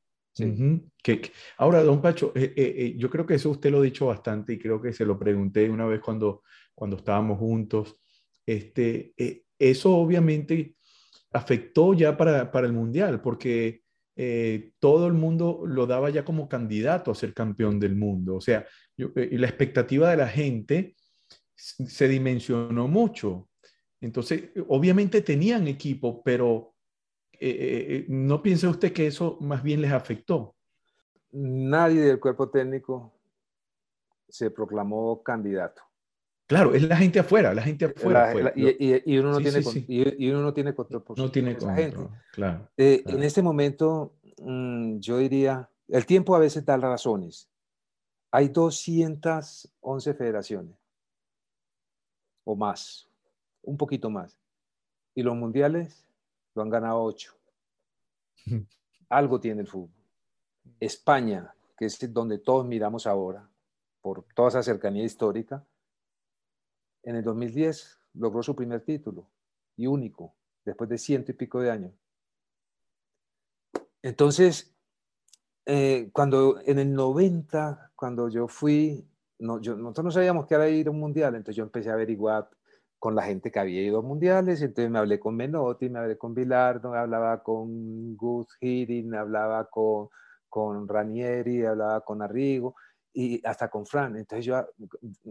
[1.03, 4.07] que, ahora, don Pacho, eh, eh, eh, yo creo que eso usted lo ha dicho
[4.07, 6.43] bastante y creo que se lo pregunté una vez cuando,
[6.75, 7.97] cuando estábamos juntos.
[8.45, 9.15] Este,
[9.59, 10.77] eso obviamente
[11.33, 13.83] afectó ya para, para el Mundial, porque
[14.79, 18.37] todo el mundo lo daba ya como candidato a ser campeón del mundo.
[18.37, 18.65] O sea,
[18.97, 20.97] la expectativa de la gente
[21.55, 23.51] se dimensionó mucho.
[24.01, 26.76] Entonces, obviamente tenían equipo, pero
[27.41, 30.55] eh, eh, eh, ¿no piensa usted que eso más bien les afectó?
[31.33, 33.13] Nadie del cuerpo técnico
[34.29, 35.83] se proclamó candidato.
[36.47, 38.53] Claro, es la gente afuera, la gente afuera.
[38.55, 42.09] y, uno no tiene, y, uno no tiene control por no tiene control, gente.
[42.33, 47.51] Claro, En este momento, mm, yo diría, el tiempo a veces da razones.
[48.31, 50.77] Hay 211 federaciones
[52.45, 53.09] o más,
[53.63, 54.39] un poquito más.
[55.15, 56.06] Y los mundiales
[56.57, 57.35] lo han ganado ocho.
[59.11, 59.91] Algo tiene el fútbol.
[60.81, 63.49] España, que es donde todos miramos ahora,
[64.01, 65.65] por toda esa cercanía histórica,
[67.03, 69.29] en el 2010 logró su primer título
[69.77, 70.35] y único,
[70.65, 71.93] después de ciento y pico de años.
[74.03, 74.75] Entonces,
[75.67, 79.07] eh, cuando en el 90, cuando yo fui,
[79.39, 81.95] no, yo, nosotros no sabíamos que era ir a un mundial, entonces yo empecé a
[81.95, 82.49] averiguar
[82.99, 86.17] con la gente que había ido a mundiales, entonces me hablé con Menotti, me hablé
[86.17, 90.09] con Bilardo, me hablaba con Gus Hiddink, hablaba con,
[90.49, 92.75] con Ranieri, hablaba con Arrigo
[93.13, 94.17] y hasta con Fran.
[94.17, 94.65] Entonces yo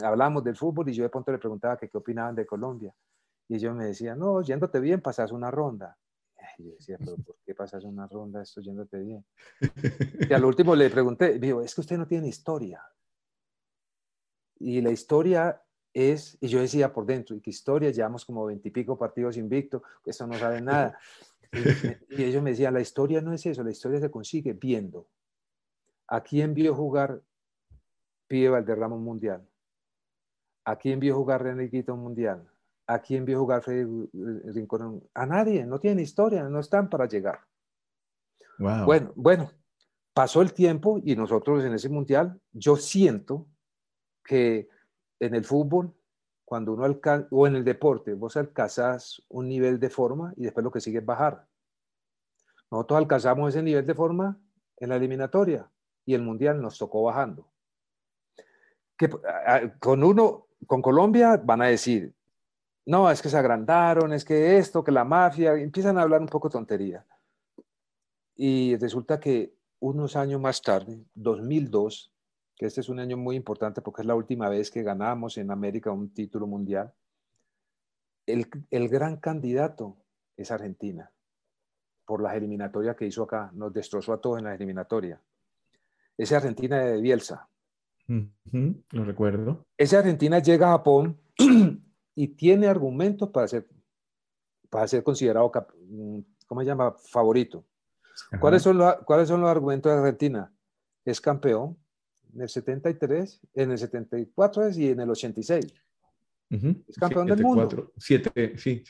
[0.02, 2.94] hablamos del fútbol y yo de pronto le preguntaba que qué opinaban de Colombia.
[3.48, 5.98] Y ellos me decían, no, yéndote bien, pasas una ronda.
[6.58, 9.26] Y yo decía, pero ¿por qué pasas una ronda esto yéndote bien?
[10.30, 12.82] Y al último le pregunté, digo, es que usted no tiene historia.
[14.58, 15.62] Y la historia
[15.96, 20.28] es, y yo decía por dentro, y qué historia, llevamos como veintipico partidos invictos, eso
[20.28, 21.00] no sabe nada.
[22.10, 25.08] Y, ellos me decían, la historia no es eso, la historia se consigue viendo.
[26.10, 27.22] ¿A quién vio jugar
[28.28, 29.48] Pío Valderrama Mundial?
[30.66, 32.46] ¿A quién vio jugar René Quito Mundial?
[32.88, 34.10] ¿A quién vio jugar Freddy
[34.52, 35.02] Rincón?
[35.14, 37.40] A nadie, no tienen historia, no están para llegar.
[38.58, 39.50] Bueno, bueno,
[40.14, 43.48] pasó el tiempo y nosotros en ese mundial, yo siento
[44.26, 44.68] que
[45.20, 45.94] en el fútbol,
[46.44, 50.64] cuando uno alcanza, o en el deporte, vos alcanzás un nivel de forma y después
[50.64, 51.48] lo que sigue es bajar.
[52.70, 54.40] Nosotros alcanzamos ese nivel de forma
[54.78, 55.70] en la eliminatoria
[56.06, 57.48] y el mundial nos tocó bajando.
[58.98, 59.10] Que,
[59.80, 62.14] con uno, con Colombia van a decir,
[62.86, 66.28] no, es que se agrandaron, es que esto, que la mafia, empiezan a hablar un
[66.28, 67.06] poco tontería.
[68.36, 72.15] Y resulta que unos años más tarde, 2002,
[72.56, 75.52] que este es un año muy importante porque es la última vez que ganamos en
[75.52, 76.94] América un título mundial,
[78.26, 79.98] el, el gran candidato
[80.38, 81.12] es Argentina,
[82.06, 85.22] por las eliminatorias que hizo acá, nos destrozó a todos en la eliminatoria.
[86.18, 87.50] Esa Argentina de Bielsa.
[88.08, 89.66] lo recuerdo.
[89.78, 91.20] Esa Argentina llega a Japón
[92.16, 93.68] y tiene argumentos para ser,
[94.70, 95.52] para ser considerado,
[96.48, 96.96] ¿cómo se llama?
[97.12, 97.66] Favorito.
[98.40, 100.54] ¿Cuáles son, los, ¿Cuáles son los argumentos de Argentina?
[101.04, 101.78] Es campeón
[102.36, 105.74] en el 73, en el 74 y en el 86.
[106.88, 107.92] Es campeón del mundo.
[107.98, 108.84] 7, sí,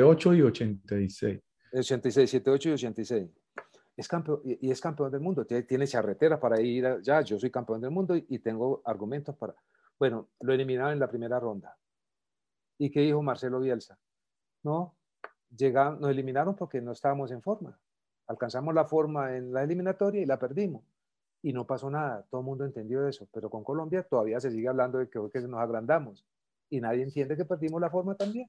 [0.00, 1.40] 8 y 86.
[1.72, 3.30] 86, 7, 8 y 86.
[3.96, 5.46] Es campeón, y es campeón del mundo.
[5.46, 7.22] Tiene charretera para ir allá.
[7.22, 9.54] Yo soy campeón del mundo y, tengo argumentos para.
[9.98, 11.76] Bueno, lo eliminaron en la primera ronda.
[12.78, 13.98] ¿Y qué dijo Marcelo Bielsa?
[14.62, 14.94] No,
[15.56, 17.78] llegaron, nos eliminaron porque no estábamos en forma.
[18.26, 20.84] Alcanzamos la forma en la eliminatoria y la perdimos.
[21.42, 22.24] Y no pasó nada.
[22.30, 23.28] Todo el mundo entendió eso.
[23.32, 26.24] Pero con Colombia todavía se sigue hablando de que, que nos agrandamos.
[26.70, 28.48] Y nadie entiende que perdimos la forma también.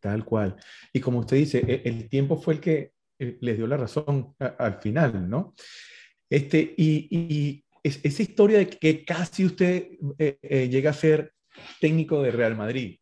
[0.00, 0.56] Tal cual.
[0.92, 4.34] Y como usted dice, e, el tiempo fue el que eh, les dio la razón
[4.38, 5.54] al final, ¿no?
[6.28, 11.32] Este, y, esa historia de que casi usted eh, eh, llega a ser
[11.80, 12.98] técnico de Real Madrid.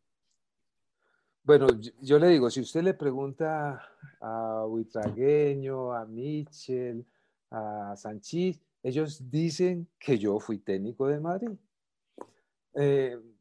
[1.43, 1.67] Bueno,
[2.03, 3.83] yo, le digo, si usted le pregunta
[4.21, 7.07] a Huitragueño, a Michel,
[7.55, 11.57] a Sanchís, ellos dicen que yo fui técnico de Madrid.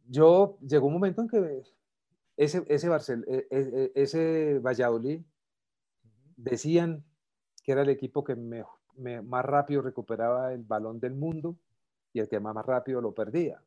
[0.08, 1.64] yo llegó un momento en que
[2.38, 5.22] ese, ese, Barcel, e, e, e, ese Valladolid
[6.36, 7.04] decían
[7.64, 11.58] que era el equipo que más rápido recuperaba el balón del mundo
[12.12, 13.62] y el que más, más rápido lo perdía.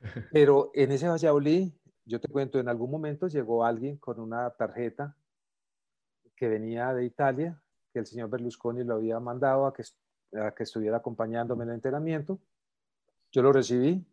[0.32, 1.72] Pero en ese Valladolid,
[2.04, 5.16] yo te cuento, en algún momento llegó alguien con una tarjeta
[6.34, 7.61] que venía de Italia,
[7.92, 9.82] que el señor Berlusconi lo había mandado a que,
[10.38, 12.40] a que estuviera acompañándome en el entrenamiento.
[13.30, 14.04] Yo lo recibí.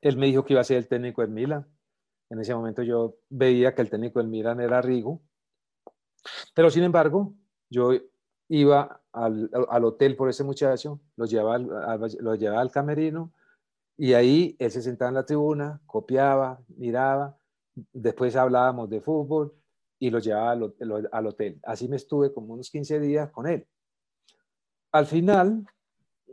[0.00, 1.66] Él me dijo que iba a ser el técnico en Milan
[2.30, 5.20] en ese momento yo veía que el técnico del Milan era Rigo,
[6.54, 7.34] pero sin embargo,
[7.68, 7.90] yo
[8.48, 9.50] iba al,
[9.84, 13.32] hotel por ese muchacho, lo llevaba al, lo llevaba al camerino
[13.96, 17.36] y ahí él se sentaba en la tribuna, copiaba, miraba,
[17.92, 19.52] después hablábamos de fútbol
[20.00, 21.60] y lo llevaba al, hotel.
[21.62, 23.66] Así me estuve como unos 15 días con él.
[24.92, 25.64] Al final,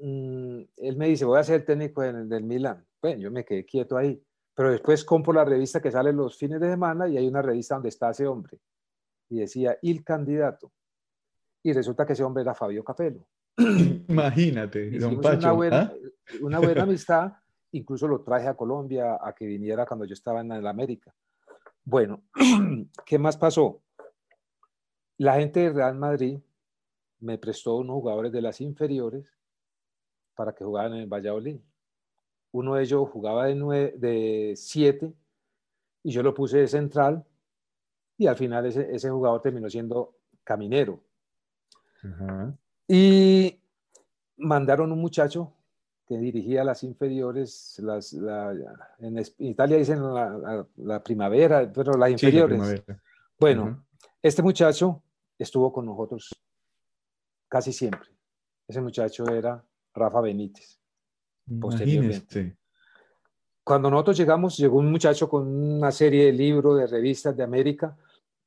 [0.01, 2.83] mm, él me dice, voy a ser técnico del, del Milan.
[3.01, 4.23] Bueno, yo me quedé quieto ahí.
[4.55, 7.75] Pero después compro la revista que sale los fines de semana y hay una revista
[7.75, 8.57] donde está ese hombre.
[9.29, 10.71] Y decía, el candidato.
[11.61, 13.27] Y resulta que ese hombre era Fabio Capello.
[14.07, 15.39] Imagínate, don Pacho.
[15.39, 15.93] Una buena, ¿ah?
[16.39, 17.33] una buena amistad.
[17.73, 21.13] Incluso lo traje a Colombia a que viniera cuando yo estaba en la América.
[21.89, 22.21] Bueno,
[23.05, 23.81] ¿qué más pasó?
[25.17, 26.37] La gente de Real Madrid
[27.21, 29.25] me prestó unos jugadores de las inferiores
[30.35, 31.61] para que jugaran en el Valladolid
[32.51, 35.13] uno de ellos jugaba de, nueve, de siete
[36.03, 37.25] y yo lo puse de central
[38.17, 40.99] y al final ese, ese jugador terminó siendo caminero.
[42.87, 43.59] Y
[44.37, 45.53] mandaron un muchacho
[46.07, 52.83] que dirigía las inferiores, las, en Italia dicen la, primavera, pero las inferiores.
[53.37, 53.85] bueno,
[54.21, 55.03] este muchacho
[55.37, 56.33] estuvo con nosotros
[57.49, 58.09] casi siempre.
[58.67, 60.79] Ese muchacho era Rafa Benítez
[61.59, 62.57] posteriormente.
[63.63, 67.97] Cuando nosotros llegamos, llegó un muchacho con una serie de libros, de revistas de América,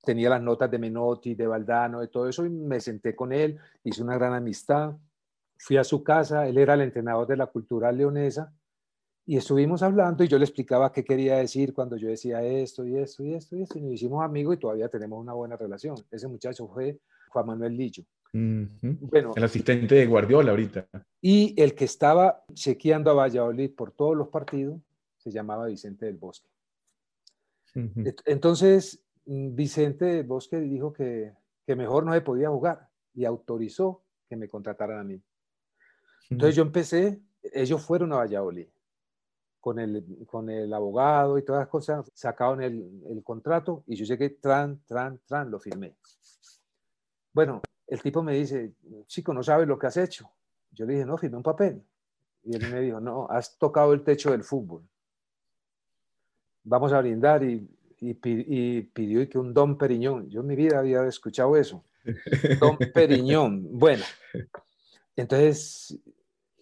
[0.03, 3.59] tenía las notas de Menotti, de Valdano, de todo eso, y me senté con él,
[3.85, 4.95] hice una gran amistad,
[5.61, 8.53] fui a su casa, él era el entrenador de la cultural leonesa,
[9.27, 12.97] y estuvimos hablando y yo le explicaba qué quería decir cuando yo decía esto y
[12.97, 15.97] esto y esto y esto, y nos hicimos amigos y todavía tenemos una buena relación.
[16.11, 16.99] Ese muchacho fue
[17.29, 18.03] Juan Manuel Lillo.
[18.33, 20.89] Bueno, el asistente de Guardiola ahorita.
[21.21, 24.81] Y el que estaba chequeando a Valladolid por todos los partidos
[25.19, 26.49] se llamaba Vicente del Bosque.
[28.25, 31.33] Entonces, mm, Vicente del Bosque dijo que,
[31.67, 35.23] que, mejor no se podía jugar y autorizó que me contrataran a mí.
[36.31, 38.69] Entonces yo empecé, ellos fueron a Valladolid
[39.61, 44.05] con el, con el abogado y todas las cosas, sacaron el, el contrato y yo
[44.07, 45.95] llegué, tran, tran, tran, lo firmé.
[47.33, 48.73] Bueno, el tipo me dice,
[49.07, 50.31] chico, no sabes lo que has hecho.
[50.73, 51.83] Yo le dije, no, firme un papel.
[52.45, 54.83] Y él me dijo, no, has tocado el techo del fútbol.
[56.65, 57.69] Vamos a brindar y,
[57.99, 60.29] y, pidió que un Don Periñón.
[60.31, 61.85] Yo en mi vida había escuchado eso.
[62.61, 63.67] Don Periñón.
[63.79, 64.05] Bueno,
[65.17, 65.99] entonces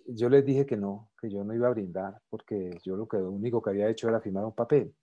[0.09, 3.19] yo les dije que no, que yo no iba a brindar, porque yo lo, que,
[3.19, 4.95] lo único que había hecho era firmar un papel.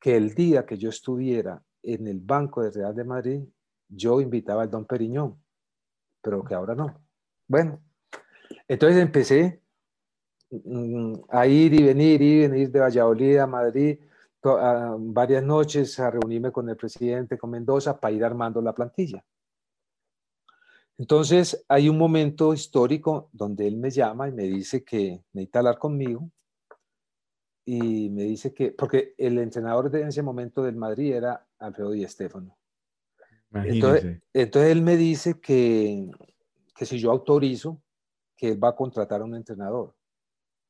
[0.00, 3.42] Que el día que yo estuviera en el banco de Real de Madrid,
[3.88, 5.42] yo invitaba al Don Periñón,
[6.22, 7.00] pero que ahora no.
[7.46, 7.80] Bueno,
[8.68, 9.60] entonces empecé
[10.50, 13.98] mm, a ir y venir, y venir de Valladolid a Madrid
[14.98, 19.24] varias noches a reunirme con el presidente, con Mendoza, para ir armando la plantilla.
[20.98, 25.78] Entonces hay un momento histórico donde él me llama y me dice que necesita hablar
[25.78, 26.30] conmigo
[27.66, 32.06] y me dice que, porque el entrenador de ese momento del Madrid era Alfredo Di
[32.06, 32.56] Stéfano.
[33.52, 36.10] Entonces, entonces, él me dice que,
[36.74, 37.82] que si yo autorizo
[38.36, 39.94] que él va a contratar a un entrenador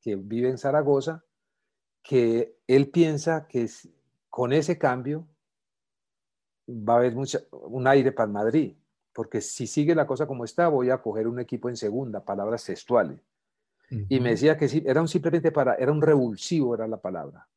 [0.01, 1.23] que vive en Zaragoza,
[2.01, 3.69] que él piensa que
[4.29, 5.27] con ese cambio
[6.69, 8.77] va a haber mucha, un aire para el Madrid
[9.17, 12.63] porque si sigue la cosa como está, voy a coger un equipo en segunda, palabras
[12.63, 13.19] textuales.
[13.89, 17.47] Y me decía que sí, era un simplemente para, era un revulsivo, era la palabra.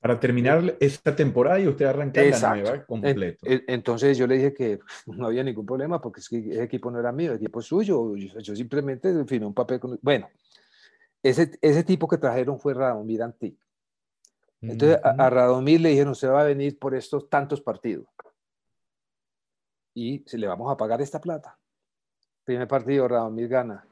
[0.00, 3.44] Para terminar esta temporada y usted arrancar la nueva completo.
[3.46, 7.32] Entonces yo le dije que no había ningún problema porque ese equipo no era mío,
[7.32, 8.16] el equipo es suyo.
[8.16, 9.98] Yo, simplemente firmé un papel con...
[10.00, 10.30] Bueno,
[11.22, 13.58] ese, ese tipo que trajeron fue Radomir Antic.
[14.62, 18.06] Entonces a, a, Radomir le dijeron, usted va a venir por estos tantos partidos
[19.94, 21.58] y si le vamos a pagar esta plata.
[22.44, 23.86] Primer partido, Radomir gana.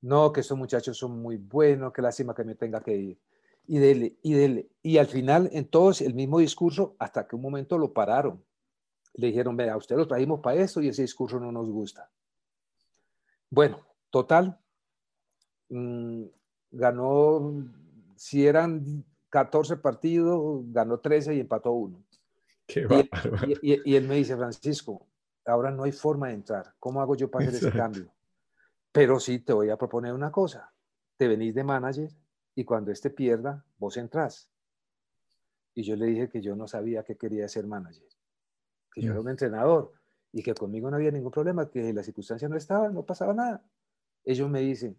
[0.00, 3.18] No, que estos muchachos son muy buenos, que lástima que me tenga que ir.
[3.66, 4.70] Y dele, y dele.
[4.82, 8.42] Y al final, entonces, el mismo discurso, hasta que un momento lo pararon.
[9.14, 12.10] Le dijeron, vea, usted lo trajimos para eso y ese discurso no nos gusta.
[13.50, 14.58] Bueno, total,
[15.68, 16.24] mm,
[16.70, 17.64] ganó,
[18.16, 22.07] si eran 14 partidos, ganó 13 y empató uno
[22.68, 25.06] y, él me dice, Francisco,
[25.46, 26.74] ahora no hay forma de entrar.
[26.78, 28.12] ¿Cómo hago yo para hacer ese cambio?
[28.92, 30.72] Pero sí, te voy a proponer una cosa.
[31.16, 32.10] Te venís de manager
[32.54, 34.50] y cuando este pierda, vos entrás.
[35.74, 38.08] Y yo le dije que yo no sabía que quería ser manager,
[38.92, 39.92] que yo era un entrenador
[40.32, 43.62] y que conmigo no había ningún problema, que la circunstancia no estaba, no pasaba nada.
[44.24, 44.98] Ellos me dicen,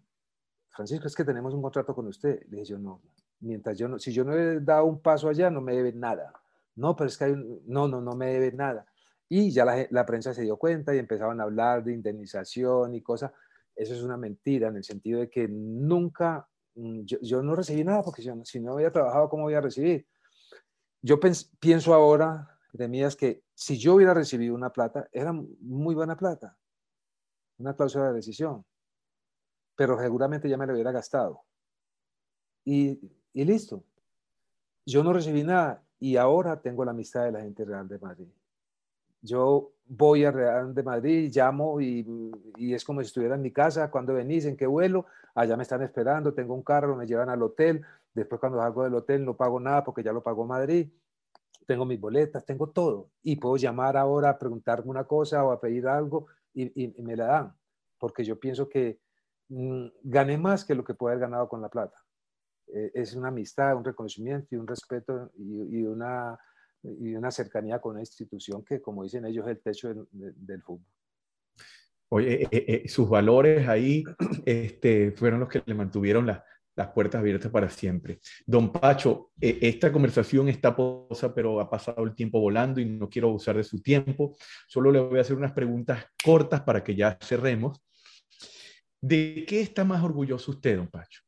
[0.70, 2.42] Francisco, es que tenemos un contrato con usted.
[2.48, 3.02] Le dije yo, no,
[3.40, 6.32] mientras yo no, si yo no he dado un paso allá, no me deben nada.
[6.76, 7.34] No, pero es que hay
[7.66, 8.86] no, no, no me debe nada.
[9.28, 13.30] Y ya la, prensa se dio cuenta y empezaban a hablar de indemnización y cosas.
[13.76, 18.02] Eso es una mentira en el sentido de que nunca, mm, yo, no recibí nada
[18.02, 20.04] porque si no había trabajado, ¿cómo voy a recibir?
[21.00, 21.20] Yo
[21.60, 26.58] pienso ahora, de mías, que si yo hubiera recibido una plata, era muy buena plata,
[27.58, 28.64] una cláusula de decisión,
[29.76, 31.42] pero seguramente ya me la hubiera gastado.
[32.64, 33.00] Y,
[33.32, 33.84] y listo.
[34.84, 38.28] Yo no recibí nada y ahora tengo la amistad de la gente Real de Madrid.
[39.20, 43.90] Yo voy a Real de Madrid, llamo y, es como si estuviera en mi casa.
[43.90, 47.42] Cuando venís, en qué vuelo, allá me están esperando, tengo un carro, me llevan al
[47.42, 47.82] hotel.
[48.14, 50.88] Después cuando salgo del hotel no pago nada porque ya lo pagó Madrid.
[51.66, 53.10] Tengo mis boletas, tengo todo.
[53.22, 57.14] Y puedo llamar ahora a preguntarme una cosa o a pedir algo y, y, me
[57.14, 57.54] la dan.
[57.98, 58.98] Porque yo pienso que
[59.48, 61.98] mm, gané más que lo que puedo haber ganado con la plata.
[62.72, 66.38] Eh, es una amistad, un reconocimiento y un respeto y, una,
[66.82, 70.86] y una cercanía con una institución que, como dicen ellos, es el techo del, fútbol.
[72.10, 74.04] Oye, eh, eh, sus valores ahí
[74.44, 76.42] este, fueron los que le mantuvieron las
[76.94, 78.20] puertas abiertas para siempre.
[78.46, 83.28] Don Pacho, esta conversación está posa, pero ha pasado el tiempo volando y no quiero
[83.28, 84.34] abusar de su tiempo.
[84.66, 87.80] Solo le voy a hacer unas preguntas cortas para que ya cerremos.
[89.02, 91.20] ¿De qué está más orgulloso usted, don Pacho?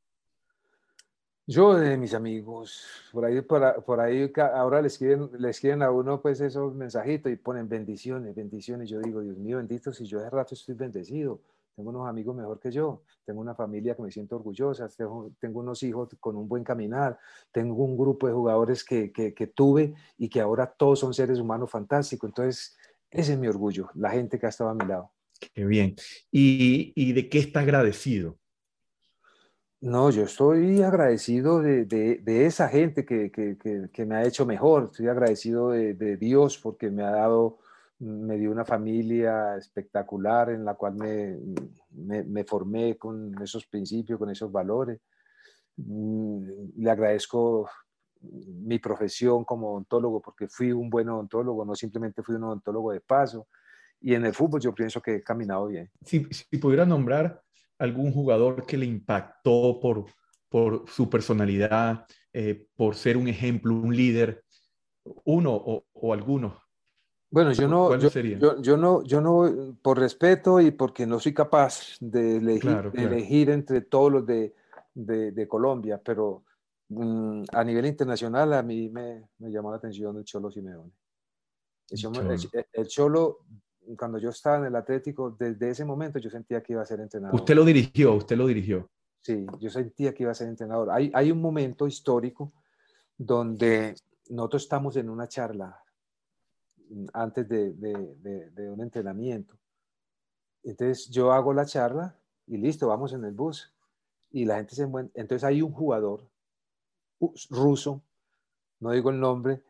[1.53, 2.83] Yo de mis amigos,
[3.13, 7.37] por ahí, por, ahí ahora le escriben, le escriben a uno pues esos mensajitos y
[7.37, 8.89] ponen bendiciones, bendiciones.
[8.89, 11.43] Yo digo, Dios mío, bendito, si yo de rato estoy bendecido.
[11.77, 15.61] Tengo unos amigos mejor que yo, tengo una familia que me siento orgullosa, tengo, tengo
[15.61, 17.19] unos hijos con un buen caminar,
[17.51, 21.39] tengo un grupo de jugadores que, que, que tuve y que ahora todos son seres
[21.39, 22.29] humanos fantásticos.
[22.29, 22.77] Entonces,
[23.11, 25.13] ese es mi orgullo, la gente que ha estado a mi lado.
[25.55, 25.97] Qué bien.
[26.31, 28.39] ¿Y, y de qué está agradecido?
[29.83, 34.91] No, yo estoy agradecido de, esa gente que, me ha hecho mejor.
[34.93, 37.59] Estoy agradecido de, Dios porque me ha dado,
[37.99, 44.53] me dio una familia espectacular en la cual me, formé con esos principios, con esos
[44.53, 45.01] valores.
[45.77, 46.45] Mm,
[46.77, 47.69] le agradezco
[48.21, 53.01] mi profesión como odontólogo porque fui un buen odontólogo, no simplemente fui un odontólogo de
[53.01, 53.49] paso.
[54.01, 55.91] y en el fútbol yo pienso que he caminado bien.
[56.05, 57.42] Si, si pudiera nombrar
[57.83, 60.07] algún jugador que le impactó por,
[60.49, 64.45] por su personalidad, eh, por ser un ejemplo, un líder,
[65.25, 66.55] uno o, o algunos.
[67.29, 71.35] Bueno, yo no, yo, yo, yo, no, yo no, por respeto y porque no soy
[71.35, 74.55] capaz de elegir, elegir entre todos los de,
[74.95, 76.45] de, de Colombia, pero
[76.91, 80.93] mm, a nivel internacional a mí me, me, llamó la atención el Cholo Simeone.
[81.91, 82.31] El Cholo.
[82.75, 83.39] el Cholo,
[83.97, 87.01] cuando yo estaba en el Atlético, desde ese momento yo sentía que iba a ser
[87.01, 87.35] entrenador.
[87.35, 88.89] Usted lo dirigió, usted lo dirigió.
[89.21, 90.91] Sí, yo sentía que iba a ser entrenador.
[90.91, 92.53] Hay, hay un momento histórico
[93.17, 93.95] donde
[94.31, 95.81] nosotros estamos en una charla
[97.13, 99.57] antes de, de, de, un entrenamiento.
[100.63, 103.73] Entonces yo hago la charla y listo, vamos en el bus.
[104.31, 105.21] Y la gente se encuentra.
[105.21, 106.29] Entonces hay un jugador
[107.51, 108.03] ruso,
[108.81, 109.63] no digo el nombre,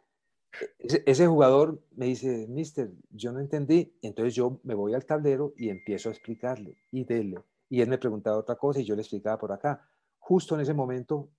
[0.78, 3.94] ese, ese, jugador me dice, mister, yo no entendí.
[4.02, 7.38] Entonces yo me voy al tablero y empiezo a explicarle y dele.
[7.68, 9.88] Y él me preguntaba otra cosa y yo le explicaba por acá.
[10.18, 11.30] Justo en ese momento,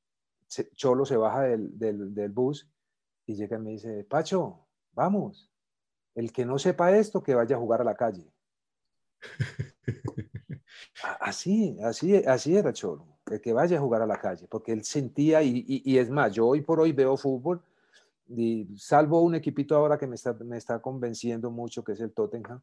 [0.75, 2.69] Cholo se baja del, del, del bus
[3.25, 5.49] y llega y me dice, Pacho, vamos.
[6.15, 8.31] El que no sepa esto, que vaya a jugar a la calle.
[11.19, 14.83] Así, así, así era Cholo, el que vaya a jugar a la calle, porque él
[14.83, 17.61] sentía, y, y, y es más, yo hoy por hoy veo fútbol
[18.27, 22.13] y salvo un equipito ahora que me está, me está convenciendo mucho, que es el
[22.13, 22.61] Tottenham,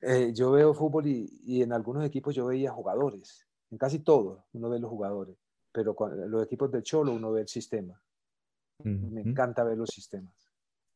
[0.00, 4.44] eh, yo veo fútbol y, y, en algunos equipos yo veía jugadores, en casi todos
[4.52, 5.36] uno ve los jugadores,
[5.72, 8.00] pero con los equipos de Cholo uno ve el sistema.
[8.78, 9.10] Uh -huh.
[9.10, 10.34] Me encanta ver los sistemas.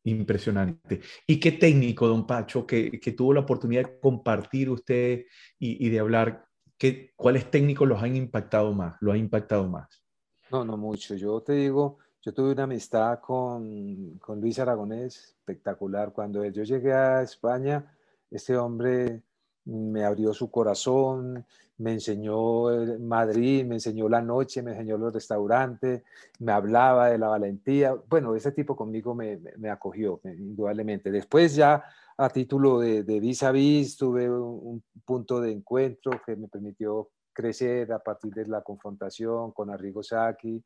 [0.04, 1.00] Impresionante.
[1.26, 5.24] ¿Y qué técnico, don Pacho, que, que tuvo la oportunidad de compartir usted
[5.58, 6.46] y, y de hablar,
[6.78, 8.96] ¿qué, cuáles técnicos los han impactado más?
[9.00, 10.04] ¿Lo ha impactado más?
[10.50, 11.16] No, no mucho.
[11.16, 16.12] Yo te digo, yo tuve una amistad con, con, Luis Aragonés espectacular.
[16.12, 17.86] Cuando yo llegué a España,
[18.28, 19.22] este hombre
[19.64, 21.46] me abrió su corazón,
[21.78, 22.64] me enseñó
[22.98, 26.02] Madrid, me enseñó la noche, me enseñó los restaurantes,
[26.40, 27.94] me hablaba de la valentía.
[27.94, 29.38] Bueno, ese tipo conmigo me,
[29.70, 31.12] acogió, indudablemente.
[31.12, 31.84] Después ya
[32.18, 36.48] a título de, de vis a vis tuve un, un punto de encuentro que me
[36.48, 40.60] permitió crecer a partir de la confrontación con Arrigo Sacchi,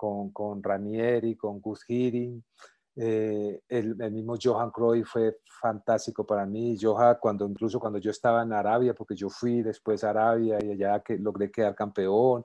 [0.00, 2.42] con, con Ranieri, con Gus Hiddink.
[2.96, 6.78] Eh, el, el, mismo Johan Cruyff fue fantástico para mí.
[6.80, 10.70] Johan, cuando, incluso cuando yo estaba en Arabia, porque yo fui después a Arabia y
[10.70, 12.42] allá que logré quedar campeón,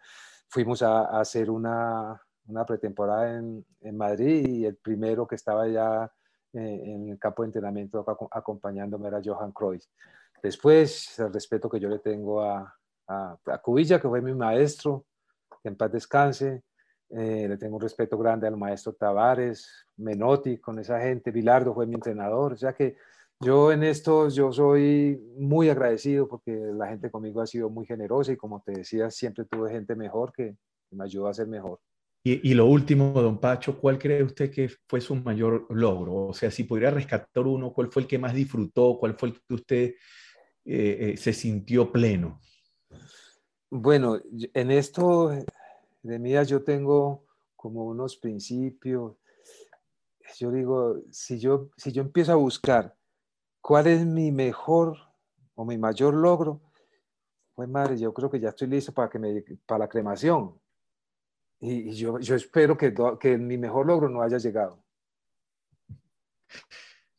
[0.50, 5.66] fuimos a, a hacer una, una pretemporada en, en, Madrid y el primero que estaba
[5.70, 6.12] ya
[6.52, 9.86] eh, en el campo de entrenamiento acompañándome era Johan Cruyff.
[10.44, 12.76] Después, el respeto que yo le tengo a,
[13.08, 15.06] a, a Cubilla, que fue mi maestro,
[15.64, 16.66] que en paz descanse,
[17.10, 21.86] eh, le tengo un respeto grande al maestro Tavares, Menotti, con esa gente, Bilardo fue
[21.86, 22.96] mi entrenador, o sea que
[23.40, 28.32] yo en esto yo soy muy agradecido porque la gente conmigo ha sido muy generosa
[28.32, 30.56] y como te decía, siempre tuve gente mejor que,
[30.90, 31.80] que me ayudó a ser mejor.
[32.24, 36.28] Y, y, lo último, don Pacho, ¿cuál cree usted que fue su mayor logro?
[36.28, 38.98] O sea, si pudiera rescatar uno, ¿cuál fue el que más disfrutó?
[39.00, 39.94] ¿Cuál fue el que usted
[40.66, 42.42] eh, eh, se sintió pleno?
[43.70, 44.20] Bueno,
[44.54, 45.32] en esto
[46.06, 47.26] de mí yo tengo
[47.56, 49.16] como unos principios.
[50.38, 52.96] Yo digo, si yo, si yo empiezo a buscar
[53.60, 54.98] cuál es mi mejor
[55.56, 56.62] o mi mayor logro,
[57.56, 60.60] pues madre, yo creo que ya estoy listo para, que me, para la cremación.
[61.60, 64.84] Y, yo, espero que, que mi mejor logro no haya llegado.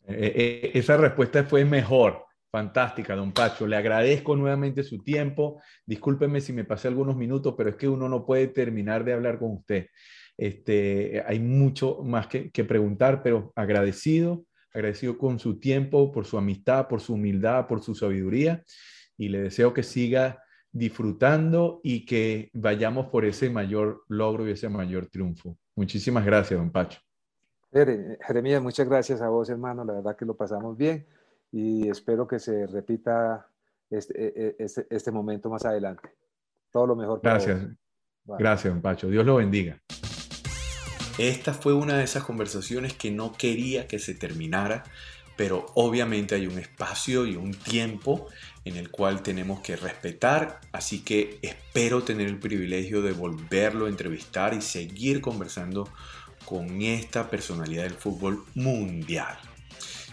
[0.07, 2.26] Eh, eh, esa respuesta fue mejor.
[2.57, 3.67] Fantástica, don Pacho.
[3.67, 5.61] Le agradezco nuevamente su tiempo.
[5.85, 9.39] Discúlpeme si me pasé algunos minutos, pero es que uno no puede terminar de hablar
[9.39, 9.89] con usted.
[10.39, 16.39] Este, hay mucho más que, que preguntar, pero agradecido, agradecido con su tiempo, por su
[16.39, 18.65] amistad, por su humildad, por su sabiduría.
[19.19, 20.43] Y le deseo que siga
[20.73, 25.59] disfrutando y que vayamos por ese mayor logro y ese mayor triunfo.
[25.75, 27.01] Muchísimas gracias, don Pacho.
[27.71, 29.85] Jeremías, muchas gracias a vos, hermano.
[29.85, 31.07] La verdad que lo pasamos bien
[31.57, 33.49] y espero que se repita
[33.89, 36.11] este, e, e, este, este momento más adelante.
[36.71, 37.21] Todo lo mejor.
[37.23, 37.67] Gracias.
[38.25, 38.43] Vale.
[38.43, 39.09] Gracias, don Pacho.
[39.09, 39.81] Dios lo bendiga.
[41.17, 44.85] Esta fue una de esas conversaciones que no quería que se terminara,
[45.39, 48.27] pero obviamente hay un espacio y un tiempo
[48.67, 53.89] en el cual tenemos que respetar, así que espero tener el privilegio de volverlo a
[53.89, 55.89] entrevistar y seguir conversando
[56.45, 59.39] con esta personalidad del fútbol mundial.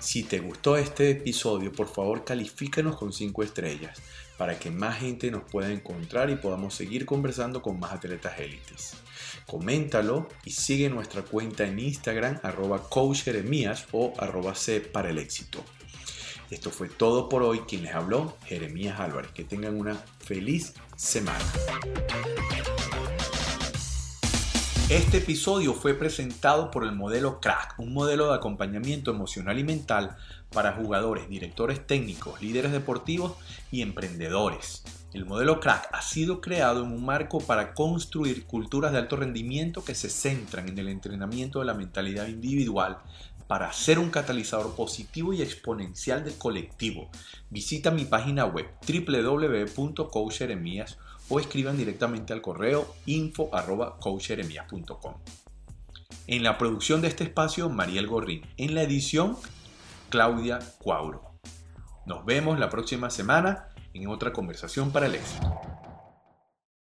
[0.04, 4.02] Si te gustó este episodio, por favor califícanos con 5 estrellas
[4.38, 8.96] para que más gente nos pueda encontrar y podamos seguir conversando con más atletas élites.
[9.48, 15.64] Coméntalo y sigue nuestra cuenta en Instagram arroba coachjeremías o arroba C para el éxito.
[16.52, 17.60] Esto fue todo por hoy.
[17.60, 19.32] Quien les habló, Jeremías Álvarez.
[19.32, 21.46] Que tengan una feliz semana.
[24.90, 30.18] Este episodio fue presentado por el modelo Crack, un modelo de acompañamiento emocional y mental
[30.52, 33.32] para jugadores, directores técnicos, líderes deportivos
[33.72, 34.84] y emprendedores.
[35.14, 39.86] El modelo Crack ha sido creado en un marco para construir culturas de alto rendimiento
[39.86, 42.98] que se centran en el entrenamiento de la mentalidad individual
[43.48, 47.10] para ser un catalizador positivo y exponencial del colectivo.
[47.50, 50.98] Visita mi página web www.coacheremías
[51.30, 55.14] o escriban directamente al correo info.coacheremías.com.
[56.28, 58.42] En la producción de este espacio, Mariel Gorrín.
[58.58, 59.38] En la edición,
[60.10, 61.34] Claudia Cuauro.
[62.06, 65.60] Nos vemos la próxima semana en otra conversación para el éxito.